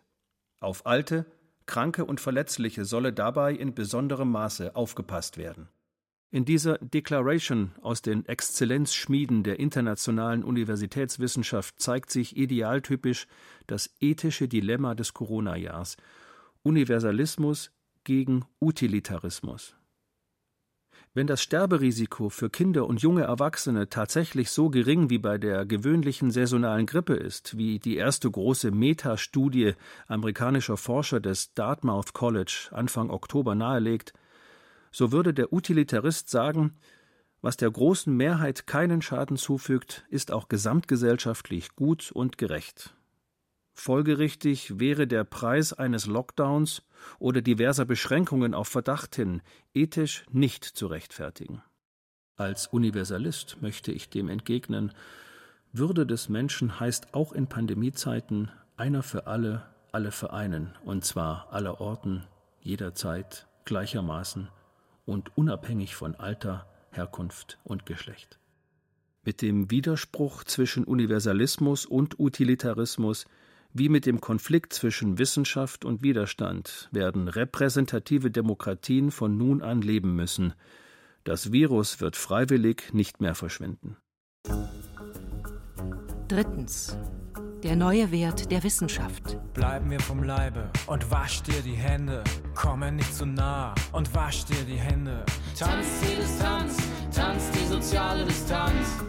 [0.59, 1.25] Auf alte,
[1.65, 5.69] Kranke und Verletzliche solle dabei in besonderem Maße aufgepasst werden.
[6.31, 13.27] In dieser Declaration aus den Exzellenzschmieden der internationalen Universitätswissenschaft zeigt sich idealtypisch
[13.67, 15.97] das ethische Dilemma des Corona-Jahrs
[16.63, 17.71] Universalismus
[18.03, 19.75] gegen Utilitarismus.
[21.15, 26.29] Wenn das Sterberisiko für Kinder und junge Erwachsene tatsächlich so gering wie bei der gewöhnlichen
[26.29, 29.75] saisonalen Grippe ist, wie die erste große Metastudie
[30.07, 34.11] amerikanischer Forscher des Dartmouth College Anfang Oktober nahelegt,
[34.91, 36.73] so würde der Utilitarist sagen,
[37.41, 42.93] Was der großen Mehrheit keinen Schaden zufügt, ist auch gesamtgesellschaftlich gut und gerecht.
[43.77, 46.81] Folgerichtig wäre der Preis eines Lockdowns
[47.19, 49.41] oder diverser Beschränkungen auf Verdacht hin
[49.73, 51.61] ethisch nicht zu rechtfertigen.
[52.37, 54.93] Als Universalist möchte ich dem entgegnen,
[55.73, 61.51] Würde des Menschen heißt auch in Pandemiezeiten einer für alle, alle für einen, und zwar
[61.51, 62.25] aller Orten,
[62.61, 64.47] jederzeit, gleichermaßen
[65.05, 68.39] und unabhängig von Alter, Herkunft und Geschlecht.
[69.25, 73.25] Mit dem Widerspruch zwischen Universalismus und Utilitarismus
[73.75, 80.15] wie mit dem Konflikt zwischen Wissenschaft und Widerstand werden repräsentative Demokratien von nun an leben
[80.15, 80.53] müssen.
[81.25, 83.97] Das Virus wird freiwillig nicht mehr verschwinden.
[86.29, 86.97] Drittens.
[87.63, 89.37] Der neue Wert der Wissenschaft.
[89.53, 92.23] Bleib mir vom Leibe und wasch dir die Hände.
[92.53, 95.25] Komme nicht zu nah und wasch dir die Hände.
[95.57, 96.77] Tanz die Distanz,
[97.13, 99.03] tanz die soziale Distanz.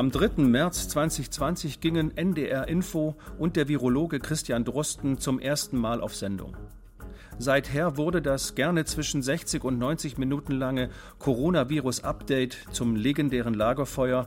[0.00, 0.44] Am 3.
[0.44, 6.56] März 2020 gingen NDR Info und der Virologe Christian Drosten zum ersten Mal auf Sendung.
[7.38, 14.26] Seither wurde das gerne zwischen 60 und 90 Minuten lange Coronavirus-Update zum legendären Lagerfeuer,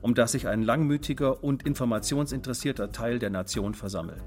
[0.00, 4.24] um das sich ein langmütiger und informationsinteressierter Teil der Nation versammelt.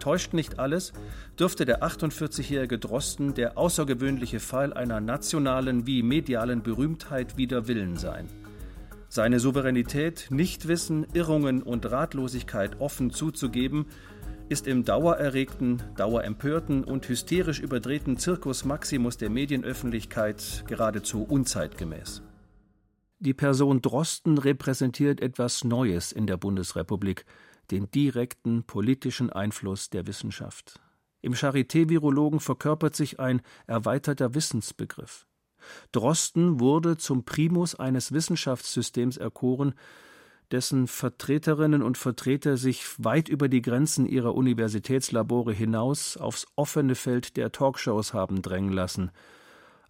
[0.00, 0.92] Täuscht nicht alles,
[1.38, 8.28] dürfte der 48-jährige Drosten der außergewöhnliche Fall einer nationalen wie medialen Berühmtheit wider Willen sein.
[9.16, 13.86] Seine Souveränität, Nichtwissen, Irrungen und Ratlosigkeit offen zuzugeben,
[14.50, 22.20] ist im dauererregten, dauerempörten und hysterisch überdrehten Zirkus Maximus der Medienöffentlichkeit geradezu unzeitgemäß.
[23.18, 27.24] Die Person Drosten repräsentiert etwas Neues in der Bundesrepublik,
[27.70, 30.78] den direkten politischen Einfluss der Wissenschaft.
[31.22, 35.26] Im Charité-Virologen verkörpert sich ein erweiterter Wissensbegriff.
[35.92, 39.74] Drosten wurde zum Primus eines Wissenschaftssystems erkoren,
[40.50, 47.36] dessen Vertreterinnen und Vertreter sich weit über die Grenzen ihrer Universitätslabore hinaus aufs offene Feld
[47.36, 49.10] der Talkshows haben drängen lassen.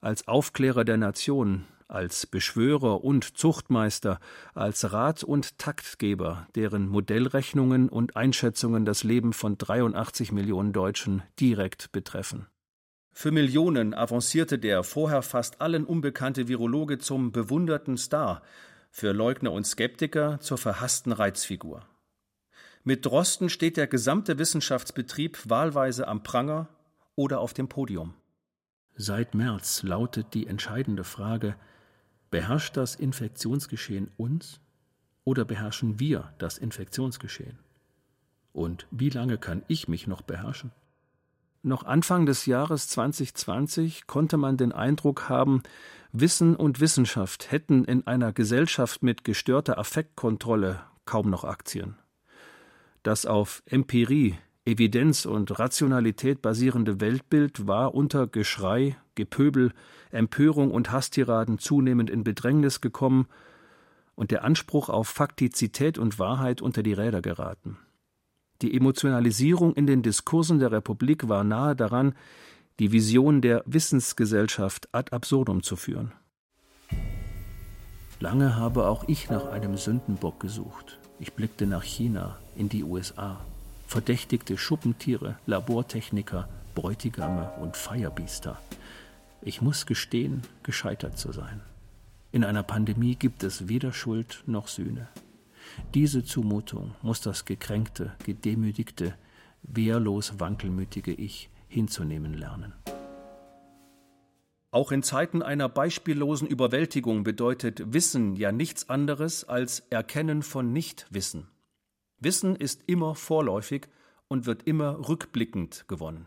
[0.00, 4.18] Als Aufklärer der Nation, als Beschwörer und Zuchtmeister,
[4.54, 11.92] als Rat und Taktgeber, deren Modellrechnungen und Einschätzungen das Leben von 83 Millionen Deutschen direkt
[11.92, 12.46] betreffen.
[13.18, 18.42] Für Millionen avancierte der vorher fast allen unbekannte Virologe zum bewunderten Star,
[18.90, 21.86] für Leugner und Skeptiker zur verhassten Reizfigur.
[22.84, 26.68] Mit Drosten steht der gesamte Wissenschaftsbetrieb wahlweise am Pranger
[27.14, 28.12] oder auf dem Podium.
[28.96, 31.56] Seit März lautet die entscheidende Frage,
[32.30, 34.60] beherrscht das Infektionsgeschehen uns
[35.24, 37.58] oder beherrschen wir das Infektionsgeschehen?
[38.52, 40.70] Und wie lange kann ich mich noch beherrschen?
[41.66, 45.64] Noch Anfang des Jahres 2020 konnte man den Eindruck haben,
[46.12, 51.96] Wissen und Wissenschaft hätten in einer Gesellschaft mit gestörter Affektkontrolle kaum noch Aktien.
[53.02, 59.72] Das auf Empirie, Evidenz und Rationalität basierende Weltbild war unter Geschrei, Gepöbel,
[60.12, 63.26] Empörung und Hasstiraden zunehmend in Bedrängnis gekommen
[64.14, 67.76] und der Anspruch auf Faktizität und Wahrheit unter die Räder geraten.
[68.62, 72.14] Die Emotionalisierung in den Diskursen der Republik war nahe daran,
[72.78, 76.12] die Vision der Wissensgesellschaft ad absurdum zu führen.
[78.20, 80.98] Lange habe auch ich nach einem Sündenbock gesucht.
[81.18, 83.40] Ich blickte nach China, in die USA,
[83.86, 88.58] verdächtigte Schuppentiere, Labortechniker, Bräutigame und Feierbiester.
[89.42, 91.60] Ich muss gestehen, gescheitert zu sein.
[92.32, 95.08] In einer Pandemie gibt es weder Schuld noch Sühne.
[95.94, 99.14] Diese Zumutung muss das gekränkte, gedemütigte,
[99.62, 102.72] wehrlos wankelmütige Ich hinzunehmen lernen.
[104.70, 111.48] Auch in Zeiten einer beispiellosen Überwältigung bedeutet Wissen ja nichts anderes als Erkennen von Nichtwissen.
[112.18, 113.88] Wissen ist immer vorläufig
[114.28, 116.26] und wird immer rückblickend gewonnen.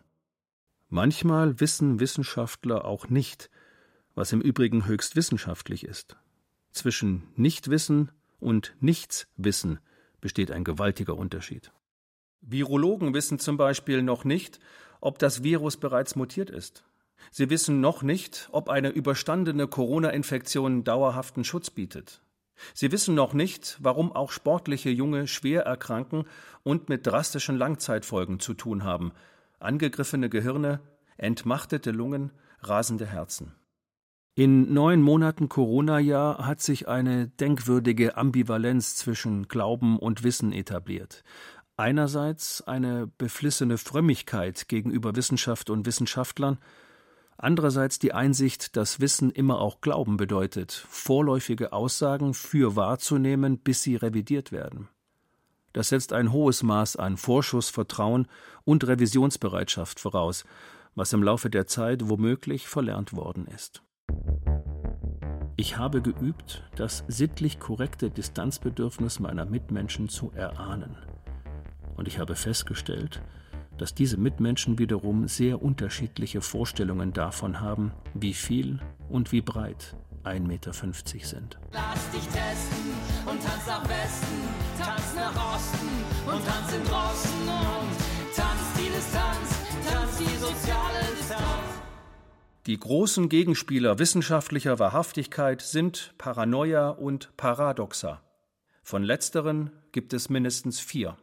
[0.88, 3.52] Manchmal wissen Wissenschaftler auch nicht,
[4.16, 6.18] was im Übrigen höchst wissenschaftlich ist.
[6.72, 9.80] Zwischen Nichtwissen und Nichtswissen
[10.22, 11.72] besteht ein gewaltiger Unterschied.
[12.42, 14.60] Virologen wissen zum Beispiel noch nicht,
[15.02, 16.84] ob das Virus bereits mutiert ist.
[17.32, 22.22] Sie wissen noch nicht, ob eine überstandene Corona-Infektion dauerhaften Schutz bietet.
[22.74, 26.26] Sie wissen noch nicht, warum auch sportliche Junge schwer erkranken
[26.64, 29.12] und mit drastischen Langzeitfolgen zu tun haben.
[29.60, 30.80] Angegriffene Gehirne,
[31.18, 32.32] entmachtete Lungen,
[32.62, 33.54] rasende Herzen.
[34.36, 41.24] In neun Monaten Corona-Jahr hat sich eine denkwürdige Ambivalenz zwischen Glauben und Wissen etabliert.
[41.76, 46.60] Einerseits eine beflissene Frömmigkeit gegenüber Wissenschaft und Wissenschaftlern,
[47.42, 53.96] Andererseits die Einsicht, dass Wissen immer auch Glauben bedeutet, vorläufige Aussagen für wahrzunehmen, bis sie
[53.96, 54.90] revidiert werden.
[55.72, 58.28] Das setzt ein hohes Maß an Vorschussvertrauen
[58.66, 60.44] und Revisionsbereitschaft voraus,
[60.96, 63.84] was im Laufe der Zeit womöglich verlernt worden ist.
[65.56, 70.96] Ich habe geübt, das sittlich korrekte Distanzbedürfnis meiner Mitmenschen zu erahnen.
[71.98, 73.22] Und ich habe festgestellt,
[73.78, 78.80] dass diese Mitmenschen wiederum sehr unterschiedliche Vorstellungen davon haben, wie viel
[79.10, 81.60] und wie breit 1,50 Meter sind.
[81.72, 82.94] Lass dich testen
[83.26, 84.38] und tanz nach Westen,
[84.80, 85.88] tanz nach Osten
[86.26, 89.50] und tanz in draußen und tanz die Distanz,
[89.90, 90.99] tanz die soziale.
[92.70, 98.22] Die großen Gegenspieler wissenschaftlicher Wahrhaftigkeit sind Paranoia und Paradoxa.
[98.84, 101.18] Von letzteren gibt es mindestens vier.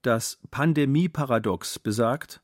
[0.00, 2.40] Das Pandemie-Paradox besagt,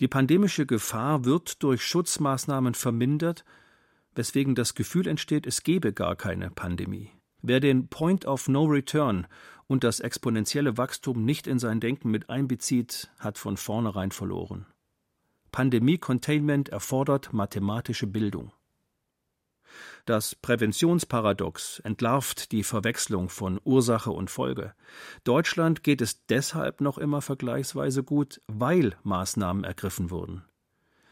[0.00, 3.44] die pandemische Gefahr wird durch Schutzmaßnahmen vermindert,
[4.16, 7.12] weswegen das Gefühl entsteht, es gebe gar keine Pandemie.
[7.40, 9.28] Wer den Point of No Return
[9.68, 14.66] und das exponentielle Wachstum nicht in sein Denken mit einbezieht, hat von vornherein verloren.
[15.52, 18.52] Pandemie-Containment erfordert mathematische Bildung.
[20.06, 24.74] Das Präventionsparadox entlarvt die Verwechslung von Ursache und Folge.
[25.24, 30.44] Deutschland geht es deshalb noch immer vergleichsweise gut, weil Maßnahmen ergriffen wurden.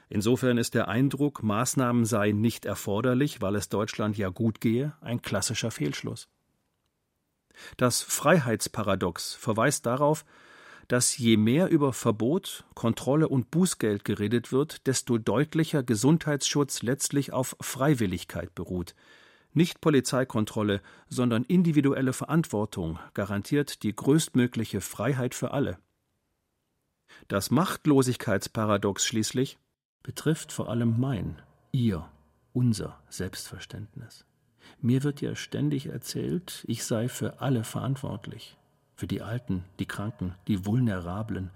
[0.09, 5.21] Insofern ist der Eindruck, Maßnahmen seien nicht erforderlich, weil es Deutschland ja gut gehe, ein
[5.21, 6.29] klassischer Fehlschluss.
[7.77, 10.25] Das Freiheitsparadox verweist darauf,
[10.89, 17.57] dass je mehr über Verbot, Kontrolle und Bußgeld geredet wird, desto deutlicher Gesundheitsschutz letztlich auf
[17.61, 18.95] Freiwilligkeit beruht.
[19.53, 25.79] Nicht Polizeikontrolle, sondern individuelle Verantwortung garantiert die größtmögliche Freiheit für alle.
[27.29, 29.59] Das Machtlosigkeitsparadox schließlich
[30.03, 32.09] betrifft vor allem mein, ihr,
[32.53, 34.25] unser Selbstverständnis.
[34.81, 38.57] Mir wird ja ständig erzählt, ich sei für alle verantwortlich
[38.99, 41.53] für die Alten, die Kranken, die Vulnerablen,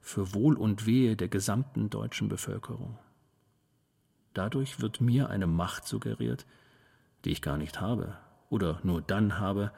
[0.00, 2.98] für Wohl und Wehe der gesamten deutschen Bevölkerung.
[4.32, 6.46] Dadurch wird mir eine Macht suggeriert,
[7.26, 8.16] die ich gar nicht habe
[8.48, 9.70] oder nur dann habe,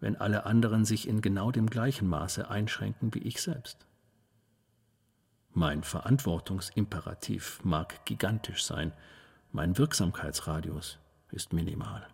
[0.00, 3.86] wenn alle anderen sich in genau dem gleichen Maße einschränken wie ich selbst.
[5.52, 8.94] Mein Verantwortungsimperativ mag gigantisch sein,
[9.52, 10.98] mein Wirksamkeitsradius
[11.30, 12.06] ist minimal.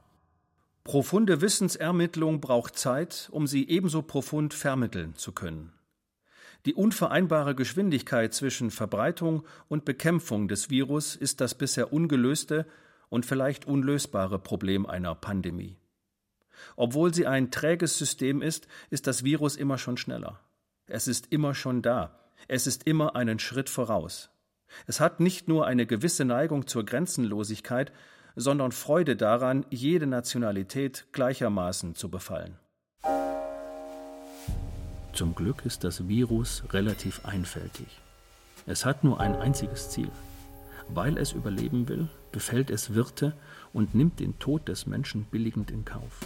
[0.85, 5.73] Profunde Wissensermittlung braucht Zeit, um sie ebenso profund vermitteln zu können.
[6.67, 12.67] Die unvereinbare Geschwindigkeit zwischen Verbreitung und Bekämpfung des Virus ist das bisher ungelöste
[13.09, 15.79] und vielleicht unlösbare Problem einer Pandemie.
[16.77, 20.41] Obwohl sie ein träges System ist, ist das Virus immer schon schneller.
[20.87, 22.19] Es ist immer schon da.
[22.47, 24.29] Es ist immer einen Schritt voraus.
[24.87, 27.91] Es hat nicht nur eine gewisse Neigung zur Grenzenlosigkeit,
[28.37, 32.57] sondern Freude daran, jede Nationalität gleichermaßen zu befallen.
[35.13, 37.87] Zum Glück ist das Virus relativ einfältig.
[38.67, 40.11] Es hat nur ein einziges Ziel.
[40.89, 43.33] Weil es überleben will, befällt es Wirte
[43.73, 46.21] und nimmt den Tod des Menschen billigend in Kauf.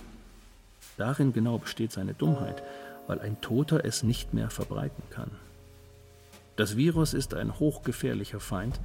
[0.96, 2.62] Darin genau besteht seine Dummheit,
[3.06, 5.30] weil ein Toter es nicht mehr verbreiten kann.
[6.56, 8.80] Das Virus ist ein hochgefährlicher Feind,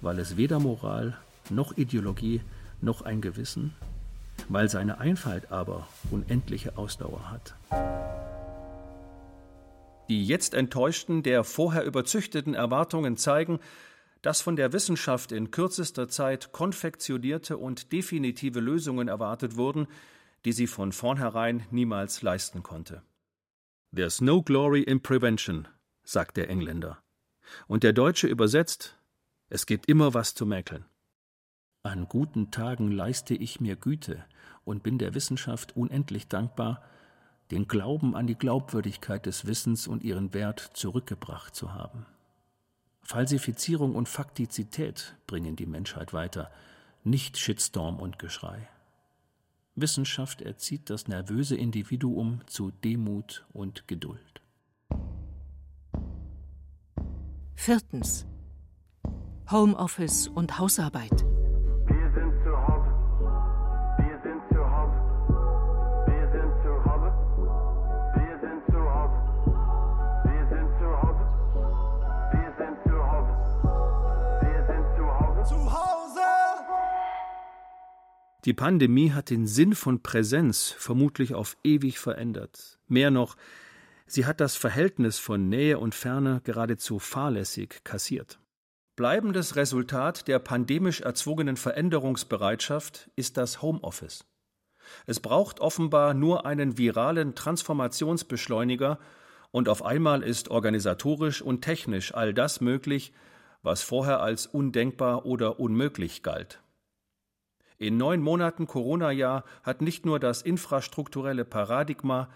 [0.00, 1.16] weil es weder Moral
[1.50, 2.40] noch Ideologie,
[2.80, 3.74] noch ein Gewissen,
[4.48, 7.54] weil seine Einfalt aber unendliche Ausdauer hat.
[10.08, 13.58] Die jetzt enttäuschten, der vorher überzüchteten Erwartungen zeigen,
[14.22, 19.86] dass von der Wissenschaft in kürzester Zeit konfektionierte und definitive Lösungen erwartet wurden,
[20.44, 23.02] die sie von vornherein niemals leisten konnte.
[23.94, 25.68] There's no glory in prevention,
[26.04, 26.98] sagt der Engländer.
[27.66, 28.96] Und der Deutsche übersetzt,
[29.48, 30.84] es gibt immer was zu mäkeln.
[31.86, 34.24] An guten Tagen leiste ich mir Güte
[34.64, 36.82] und bin der Wissenschaft unendlich dankbar,
[37.52, 42.04] den Glauben an die Glaubwürdigkeit des Wissens und ihren Wert zurückgebracht zu haben.
[43.02, 46.50] Falsifizierung und Faktizität bringen die Menschheit weiter,
[47.04, 48.68] nicht Shitstorm und Geschrei.
[49.76, 54.42] Wissenschaft erzieht das nervöse Individuum zu Demut und Geduld.
[57.54, 58.26] Viertens.
[59.48, 61.24] Homeoffice und Hausarbeit.
[78.46, 82.78] Die Pandemie hat den Sinn von Präsenz vermutlich auf ewig verändert.
[82.86, 83.36] Mehr noch,
[84.06, 88.38] sie hat das Verhältnis von Nähe und Ferne geradezu fahrlässig kassiert.
[88.94, 94.24] Bleibendes Resultat der pandemisch erzwungenen Veränderungsbereitschaft ist das Homeoffice.
[95.06, 99.00] Es braucht offenbar nur einen viralen Transformationsbeschleuniger,
[99.50, 103.12] und auf einmal ist organisatorisch und technisch all das möglich,
[103.62, 106.60] was vorher als undenkbar oder unmöglich galt.
[107.78, 112.28] In neun Monaten Corona-Jahr hat nicht nur das infrastrukturelle Paradigma,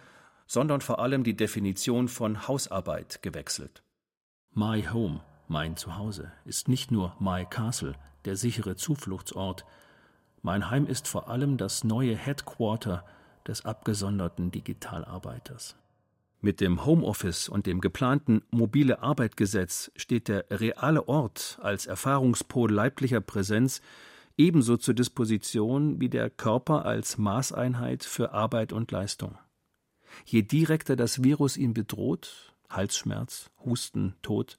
[0.46, 3.82] sondern vor allem die Definition von Hausarbeit gewechselt.
[4.52, 9.64] My Home, mein Zuhause, ist nicht nur My Castle, der sichere Zufluchtsort.
[10.42, 13.04] Mein Heim ist vor allem das neue Headquarter
[13.46, 15.76] des abgesonderten Digitalarbeiters.
[16.42, 23.20] Mit dem Homeoffice und dem geplanten mobile Arbeitgesetz steht der reale Ort als Erfahrungspol leiblicher
[23.20, 23.82] Präsenz
[24.40, 29.36] ebenso zur Disposition wie der Körper als Maßeinheit für Arbeit und Leistung.
[30.24, 34.58] Je direkter das Virus ihn bedroht, Halsschmerz, Husten, Tod,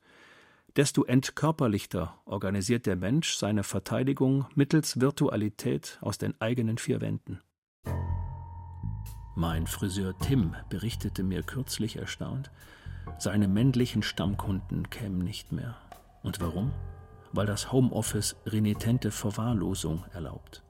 [0.75, 7.39] desto entkörperlichter organisiert der Mensch seine Verteidigung mittels Virtualität aus den eigenen vier Wänden.
[9.35, 12.51] Mein Friseur Tim berichtete mir kürzlich erstaunt,
[13.17, 15.75] seine männlichen Stammkunden kämen nicht mehr.
[16.21, 16.71] Und warum?
[17.33, 20.63] Weil das Homeoffice renitente Verwahrlosung erlaubt.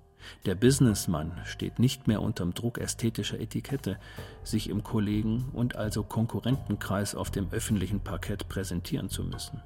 [0.46, 3.98] Der Businessmann steht nicht mehr unterm Druck ästhetischer Etikette,
[4.44, 9.62] sich im Kollegen- und also Konkurrentenkreis auf dem öffentlichen Parkett präsentieren zu müssen.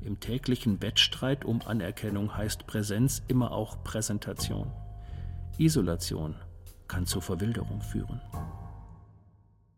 [0.00, 4.72] Im täglichen Wettstreit um Anerkennung heißt Präsenz immer auch Präsentation.
[5.58, 6.36] Isolation
[6.86, 8.20] kann zur Verwilderung führen.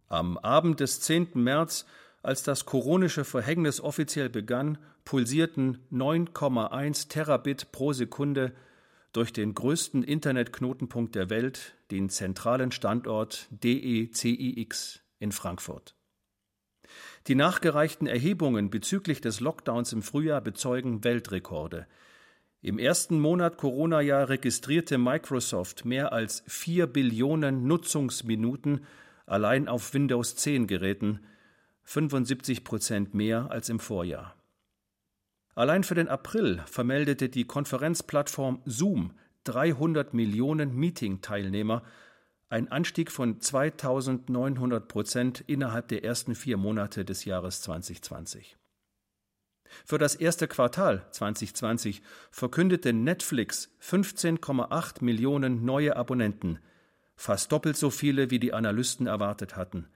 [0.08, 1.30] Am Abend des 10.
[1.34, 1.86] März,
[2.22, 8.52] als das koronische Verhängnis offiziell begann, pulsierten 9,1 Terabit pro Sekunde
[9.12, 15.96] durch den größten Internetknotenpunkt der Welt, den zentralen Standort DECIX in Frankfurt.
[17.26, 21.86] Die nachgereichten Erhebungen bezüglich des Lockdowns im Frühjahr bezeugen Weltrekorde.
[22.62, 28.84] Im ersten Monat Corona-Jahr registrierte Microsoft mehr als 4 Billionen Nutzungsminuten
[29.26, 31.20] allein auf Windows 10 Geräten,
[31.84, 34.34] 75 Prozent mehr als im Vorjahr.
[35.54, 39.12] Allein für den April vermeldete die Konferenzplattform Zoom
[39.44, 41.82] 300 Millionen Meeting-Teilnehmer,
[42.48, 48.56] ein Anstieg von 2900 Prozent innerhalb der ersten vier Monate des Jahres 2020.
[49.84, 56.58] Für das erste Quartal 2020 verkündete Netflix 15,8 Millionen neue Abonnenten,
[57.16, 59.88] fast doppelt so viele, wie die Analysten erwartet hatten.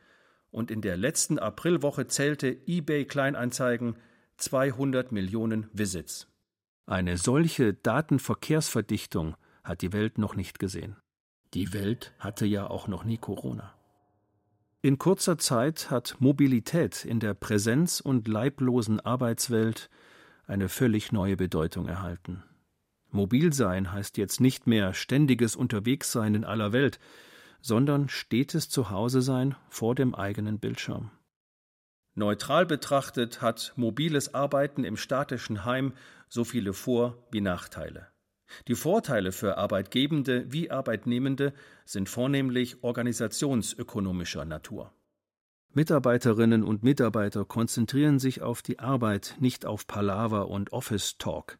[0.50, 3.96] Und in der letzten Aprilwoche zählte eBay Kleinanzeigen
[4.37, 6.28] 200 Millionen Visits.
[6.87, 10.97] Eine solche Datenverkehrsverdichtung hat die Welt noch nicht gesehen.
[11.55, 13.74] Die Welt hatte ja auch noch nie Corona.
[14.82, 19.89] In kurzer Zeit hat Mobilität in der Präsenz- und leiblosen Arbeitswelt
[20.47, 22.43] eine völlig neue Bedeutung erhalten.
[23.11, 26.99] Mobil sein heißt jetzt nicht mehr ständiges Unterwegssein in aller Welt,
[27.62, 31.11] sondern stetes Zuhause sein vor dem eigenen Bildschirm.
[32.16, 35.92] Neutral betrachtet hat mobiles Arbeiten im statischen Heim
[36.28, 38.08] so viele Vor- wie Nachteile.
[38.68, 41.52] Die Vorteile für Arbeitgebende wie Arbeitnehmende
[41.84, 44.92] sind vornehmlich organisationsökonomischer Natur.
[45.72, 51.58] Mitarbeiterinnen und Mitarbeiter konzentrieren sich auf die Arbeit, nicht auf Palaver und Office Talk.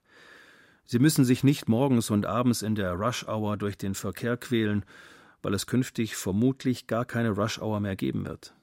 [0.85, 4.85] Sie müssen sich nicht morgens und abends in der Rush Hour durch den Verkehr quälen,
[5.43, 8.55] weil es künftig vermutlich gar keine Rush Hour mehr geben wird.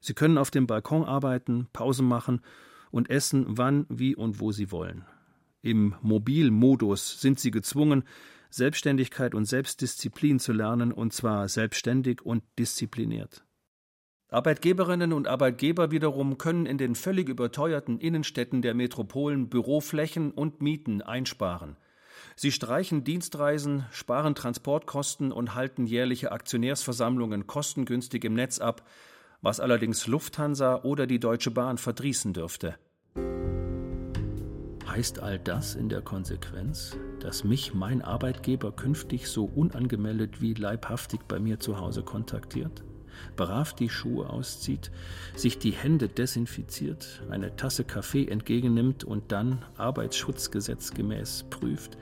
[0.00, 2.40] Sie können auf dem Balkon arbeiten, Pausen machen
[2.90, 5.04] und essen, wann, wie und wo Sie wollen.
[5.62, 8.04] Im Mobilmodus sind Sie gezwungen,
[8.48, 13.44] Selbstständigkeit und Selbstdisziplin zu lernen, und zwar selbstständig und diszipliniert.
[14.30, 21.02] Arbeitgeberinnen und Arbeitgeber wiederum können in den völlig überteuerten Innenstädten der Metropolen Büroflächen und Mieten
[21.02, 21.76] einsparen.
[22.36, 28.84] Sie streichen Dienstreisen, sparen Transportkosten und halten jährliche Aktionärsversammlungen kostengünstig im Netz ab,
[29.42, 32.76] was allerdings Lufthansa oder die Deutsche Bahn verdrießen dürfte.
[34.86, 41.20] Heißt all das in der Konsequenz, dass mich mein Arbeitgeber künftig so unangemeldet wie leibhaftig
[41.28, 42.82] bei mir zu Hause kontaktiert?
[43.36, 44.90] brav die Schuhe auszieht,
[45.36, 51.98] sich die Hände desinfiziert, eine Tasse Kaffee entgegennimmt und dann arbeitsschutzgesetzgemäß prüft,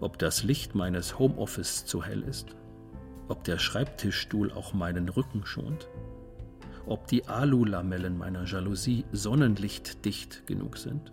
[0.00, 2.56] ob das Licht meines Homeoffice zu hell ist,
[3.28, 5.88] ob der Schreibtischstuhl auch meinen Rücken schont,
[6.86, 11.12] ob die Alulamellen meiner Jalousie sonnenlichtdicht genug sind?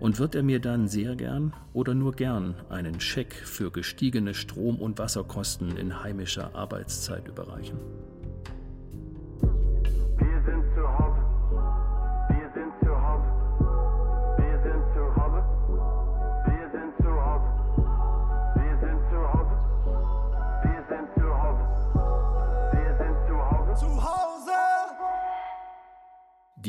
[0.00, 4.80] Und wird er mir dann sehr gern oder nur gern einen Scheck für gestiegene Strom-
[4.80, 7.78] und Wasserkosten in heimischer Arbeitszeit überreichen?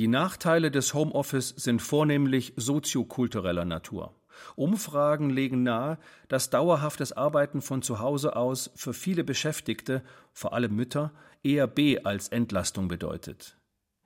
[0.05, 4.13] Die Nachteile des Homeoffice sind vornehmlich soziokultureller Natur.
[4.55, 5.97] Umfragen legen nahe,
[6.27, 12.01] dass dauerhaftes Arbeiten von zu Hause aus für viele Beschäftigte, vor allem Mütter, eher B
[12.03, 13.57] als Entlastung bedeutet.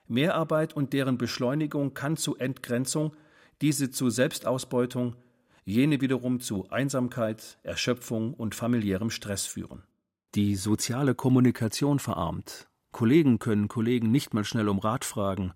[0.07, 3.13] Mehrarbeit und deren Beschleunigung kann zu Entgrenzung,
[3.59, 5.17] diese zu Selbstausbeutung,
[5.65, 9.83] jene wiederum zu Einsamkeit, Erschöpfung und familiärem Stress führen.
[10.33, 12.69] Die soziale Kommunikation verarmt.
[12.93, 15.51] Kollegen können Kollegen nicht mal schnell um Rat fragen.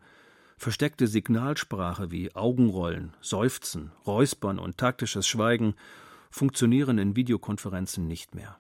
[0.64, 5.76] Versteckte Signalsprache wie Augenrollen, Seufzen, Räuspern und taktisches Schweigen
[6.32, 8.58] funktionieren in Videokonferenzen nicht mehr.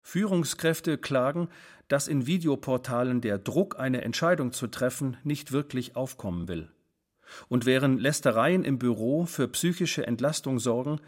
[0.00, 1.50] Führungskräfte klagen,
[1.86, 6.70] dass in Videoportalen der Druck, eine Entscheidung zu treffen, nicht wirklich aufkommen will.
[7.48, 10.98] Und während Lästereien im Büro für psychische Entlastung sorgen,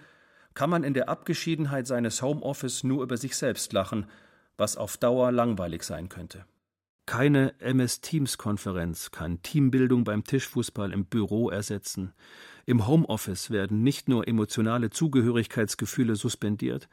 [0.53, 4.05] kann man in der Abgeschiedenheit seines Homeoffice nur über sich selbst lachen,
[4.59, 6.45] was auf Dauer langweilig sein könnte.
[7.11, 12.13] Keine MS Teams Konferenz kann Teambildung beim Tischfußball im Büro ersetzen.
[12.67, 16.89] Im Homeoffice werden nicht nur emotionale Zugehörigkeitsgefühle suspendiert,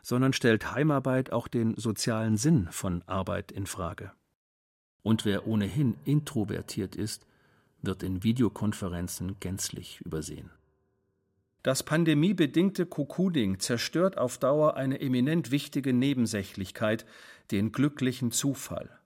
[0.00, 4.12] sondern stellt Heimarbeit auch den sozialen Sinn von Arbeit in Frage.
[5.02, 7.26] Und wer ohnehin introvertiert ist,
[7.82, 10.48] wird in Videokonferenzen gänzlich übersehen.
[11.62, 17.04] Das pandemiebedingte Cocooning zerstört auf Dauer eine eminent wichtige Nebensächlichkeit,
[17.50, 18.97] den glücklichen Zufall.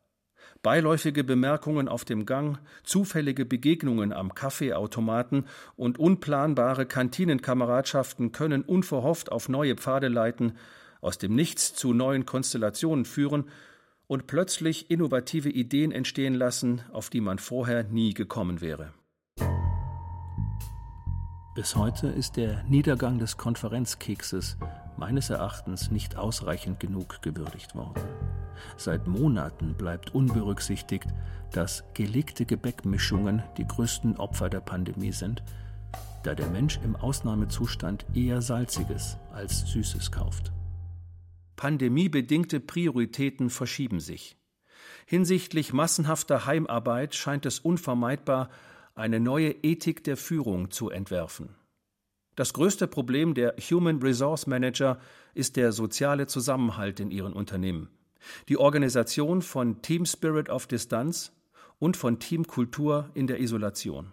[0.62, 5.46] Beiläufige Bemerkungen auf dem Gang, zufällige Begegnungen am Kaffeeautomaten
[5.76, 10.52] und unplanbare Kantinenkameradschaften können unverhofft auf neue Pfade leiten,
[11.00, 13.50] aus dem Nichts zu neuen Konstellationen führen
[14.06, 18.92] und plötzlich innovative Ideen entstehen lassen, auf die man vorher nie gekommen wäre.
[21.56, 24.56] Bis heute ist der Niedergang des Konferenzkekses
[24.97, 28.03] meines Erachtens nicht ausreichend genug gewürdigt worden.
[28.76, 31.09] Seit Monaten bleibt unberücksichtigt,
[31.53, 35.43] dass gelegte Gebäckmischungen die größten Opfer der Pandemie sind,
[36.22, 40.53] da der Mensch im Ausnahmezustand eher Salziges als Süßes kauft.
[41.57, 44.36] Pandemiebedingte Prioritäten verschieben sich.
[45.07, 48.51] Hinsichtlich massenhafter Heimarbeit scheint es unvermeidbar,
[48.95, 51.55] eine neue Ethik der Führung zu entwerfen.
[52.34, 54.98] Das größte Problem der Human Resource Manager
[55.34, 57.90] ist der soziale Zusammenhalt in ihren Unternehmen,
[58.48, 61.32] die Organisation von Team Spirit auf Distanz
[61.78, 64.12] und von Teamkultur in der Isolation.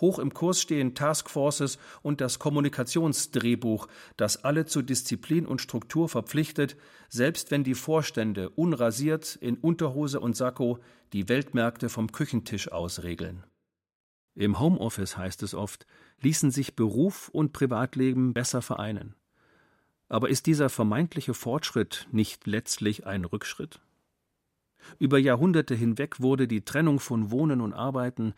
[0.00, 3.86] Hoch im Kurs stehen Taskforces und das Kommunikationsdrehbuch,
[4.16, 6.76] das alle zu Disziplin und Struktur verpflichtet,
[7.08, 10.80] selbst wenn die Vorstände unrasiert in Unterhose und Sakko
[11.12, 13.44] die Weltmärkte vom Küchentisch aus regeln.
[14.34, 15.86] Im Homeoffice heißt es oft,
[16.20, 19.14] ließen sich Beruf und Privatleben besser vereinen.
[20.08, 23.80] Aber ist dieser vermeintliche Fortschritt nicht letztlich ein Rückschritt?
[24.98, 28.34] Über Jahrhunderte hinweg wurde die Trennung von Wohnen und Arbeiten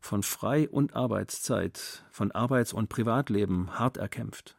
[0.00, 4.56] von Frei- und Arbeitszeit, von Arbeits- und Privatleben hart erkämpft.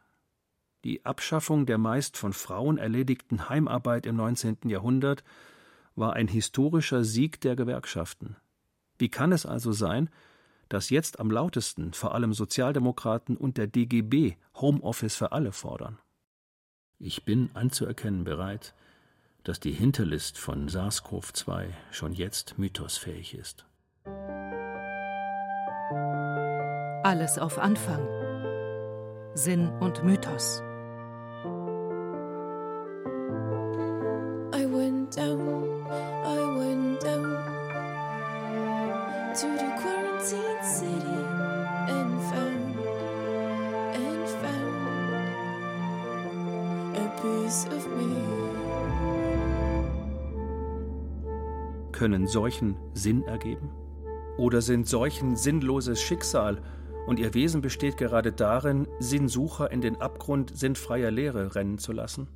[0.84, 4.58] Die Abschaffung der meist von Frauen erledigten Heimarbeit im 19.
[4.64, 5.24] Jahrhundert
[5.94, 8.36] war ein historischer Sieg der Gewerkschaften.
[8.98, 10.08] Wie kann es also sein,
[10.70, 15.98] dass jetzt am lautesten vor allem Sozialdemokraten und der DGB Homeoffice für alle fordern?
[16.98, 18.74] Ich bin anzuerkennen bereit,
[19.42, 23.66] dass die Hinterlist von SARS-CoV-2 schon jetzt mythosfähig ist.
[27.02, 28.06] Alles auf Anfang.
[29.34, 30.62] Sinn und Mythos.
[52.00, 53.68] Können Seuchen Sinn ergeben?
[54.38, 56.62] Oder sind Seuchen sinnloses Schicksal
[57.06, 62.26] und ihr Wesen besteht gerade darin, Sinnsucher in den Abgrund sinnfreier Lehre rennen zu lassen?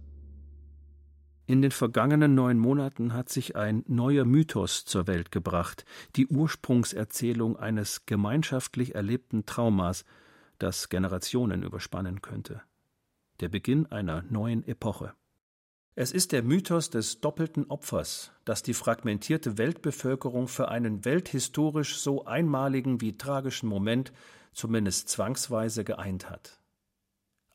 [1.46, 7.56] In den vergangenen neun Monaten hat sich ein neuer Mythos zur Welt gebracht, die Ursprungserzählung
[7.56, 10.04] eines gemeinschaftlich erlebten Traumas,
[10.58, 12.60] das Generationen überspannen könnte.
[13.40, 15.14] Der Beginn einer neuen Epoche.
[15.96, 22.24] Es ist der Mythos des doppelten Opfers, das die fragmentierte Weltbevölkerung für einen welthistorisch so
[22.24, 24.12] einmaligen wie tragischen Moment
[24.52, 26.58] zumindest zwangsweise geeint hat.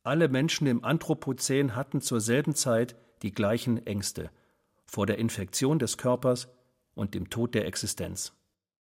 [0.04, 4.32] Alle Menschen im Anthropozän hatten zur selben Zeit die gleichen Ängste
[4.86, 6.48] vor der Infektion des Körpers
[6.96, 8.32] und dem Tod der Existenz.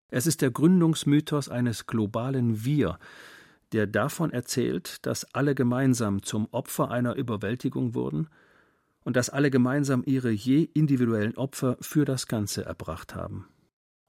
[0.07, 2.97] Es ist der Gründungsmythos eines globalen Wir,
[3.73, 8.29] der davon erzählt, dass alle gemeinsam zum Opfer einer Überwältigung wurden
[9.03, 13.47] und dass alle gemeinsam ihre je individuellen Opfer für das Ganze erbracht haben.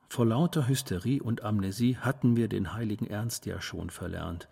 [0.08, 4.48] Vor lauter Hysterie und Amnesie hatten wir den heiligen Ernst ja schon verlernt,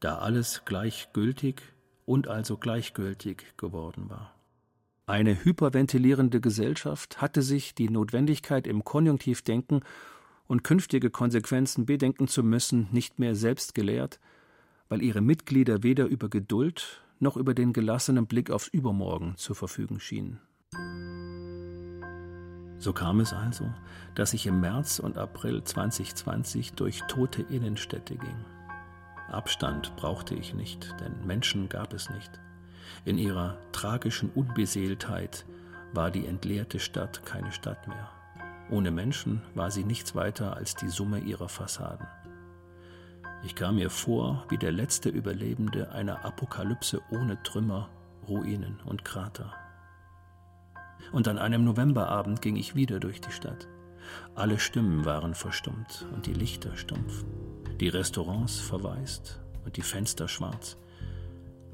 [0.00, 1.62] da alles gleichgültig
[2.04, 4.34] und also gleichgültig geworden war.
[5.06, 9.80] Eine hyperventilierende Gesellschaft hatte sich die Notwendigkeit im Konjunktivdenken
[10.46, 14.20] und künftige Konsequenzen bedenken zu müssen nicht mehr selbst gelehrt,
[14.88, 20.00] weil ihre Mitglieder weder über Geduld noch über den gelassenen Blick aufs Übermorgen zu verfügen
[20.00, 20.40] schienen.
[22.78, 23.72] So kam es also,
[24.16, 28.44] dass ich im März und April 2020 durch tote Innenstädte ging.
[29.30, 32.40] Abstand brauchte ich nicht, denn Menschen gab es nicht.
[33.04, 35.46] In ihrer tragischen Unbeseeltheit
[35.94, 38.10] war die entleerte Stadt keine Stadt mehr.
[38.68, 42.06] Ohne Menschen war sie nichts weiter als die Summe ihrer Fassaden.
[43.44, 47.88] Ich kam mir vor wie der letzte Überlebende einer Apokalypse ohne Trümmer,
[48.28, 49.52] Ruinen und Krater.
[51.10, 53.66] Und an einem Novemberabend ging ich wieder durch die Stadt.
[54.36, 57.24] Alle Stimmen waren verstummt und die Lichter stumpf,
[57.80, 60.76] die Restaurants verwaist und die Fenster schwarz.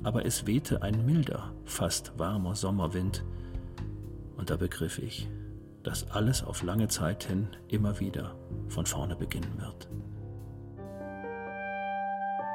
[0.02, 3.24] Aber es wehte ein milder, fast warmer Sommerwind,
[4.36, 5.28] und da begriff ich,
[5.82, 8.36] dass alles auf lange Zeit hin immer wieder
[8.68, 9.88] von vorne beginnen wird.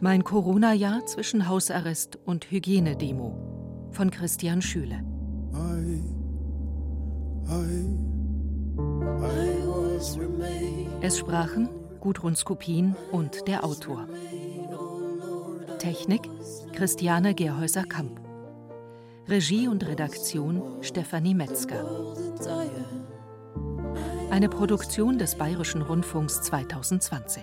[0.00, 5.02] Mein Corona-Jahr zwischen Hausarrest und Hygienedemo von Christian Schüle.
[11.00, 11.68] Es sprachen
[11.98, 14.06] Gudrun Skopin und der Autor.
[15.80, 16.30] Technik
[16.74, 18.20] Christiane Gerhäuser-Kamp.
[19.26, 21.84] Regie und Redaktion Stefanie Metzger.
[24.30, 27.42] Eine Produktion des Bayerischen Rundfunks 2020.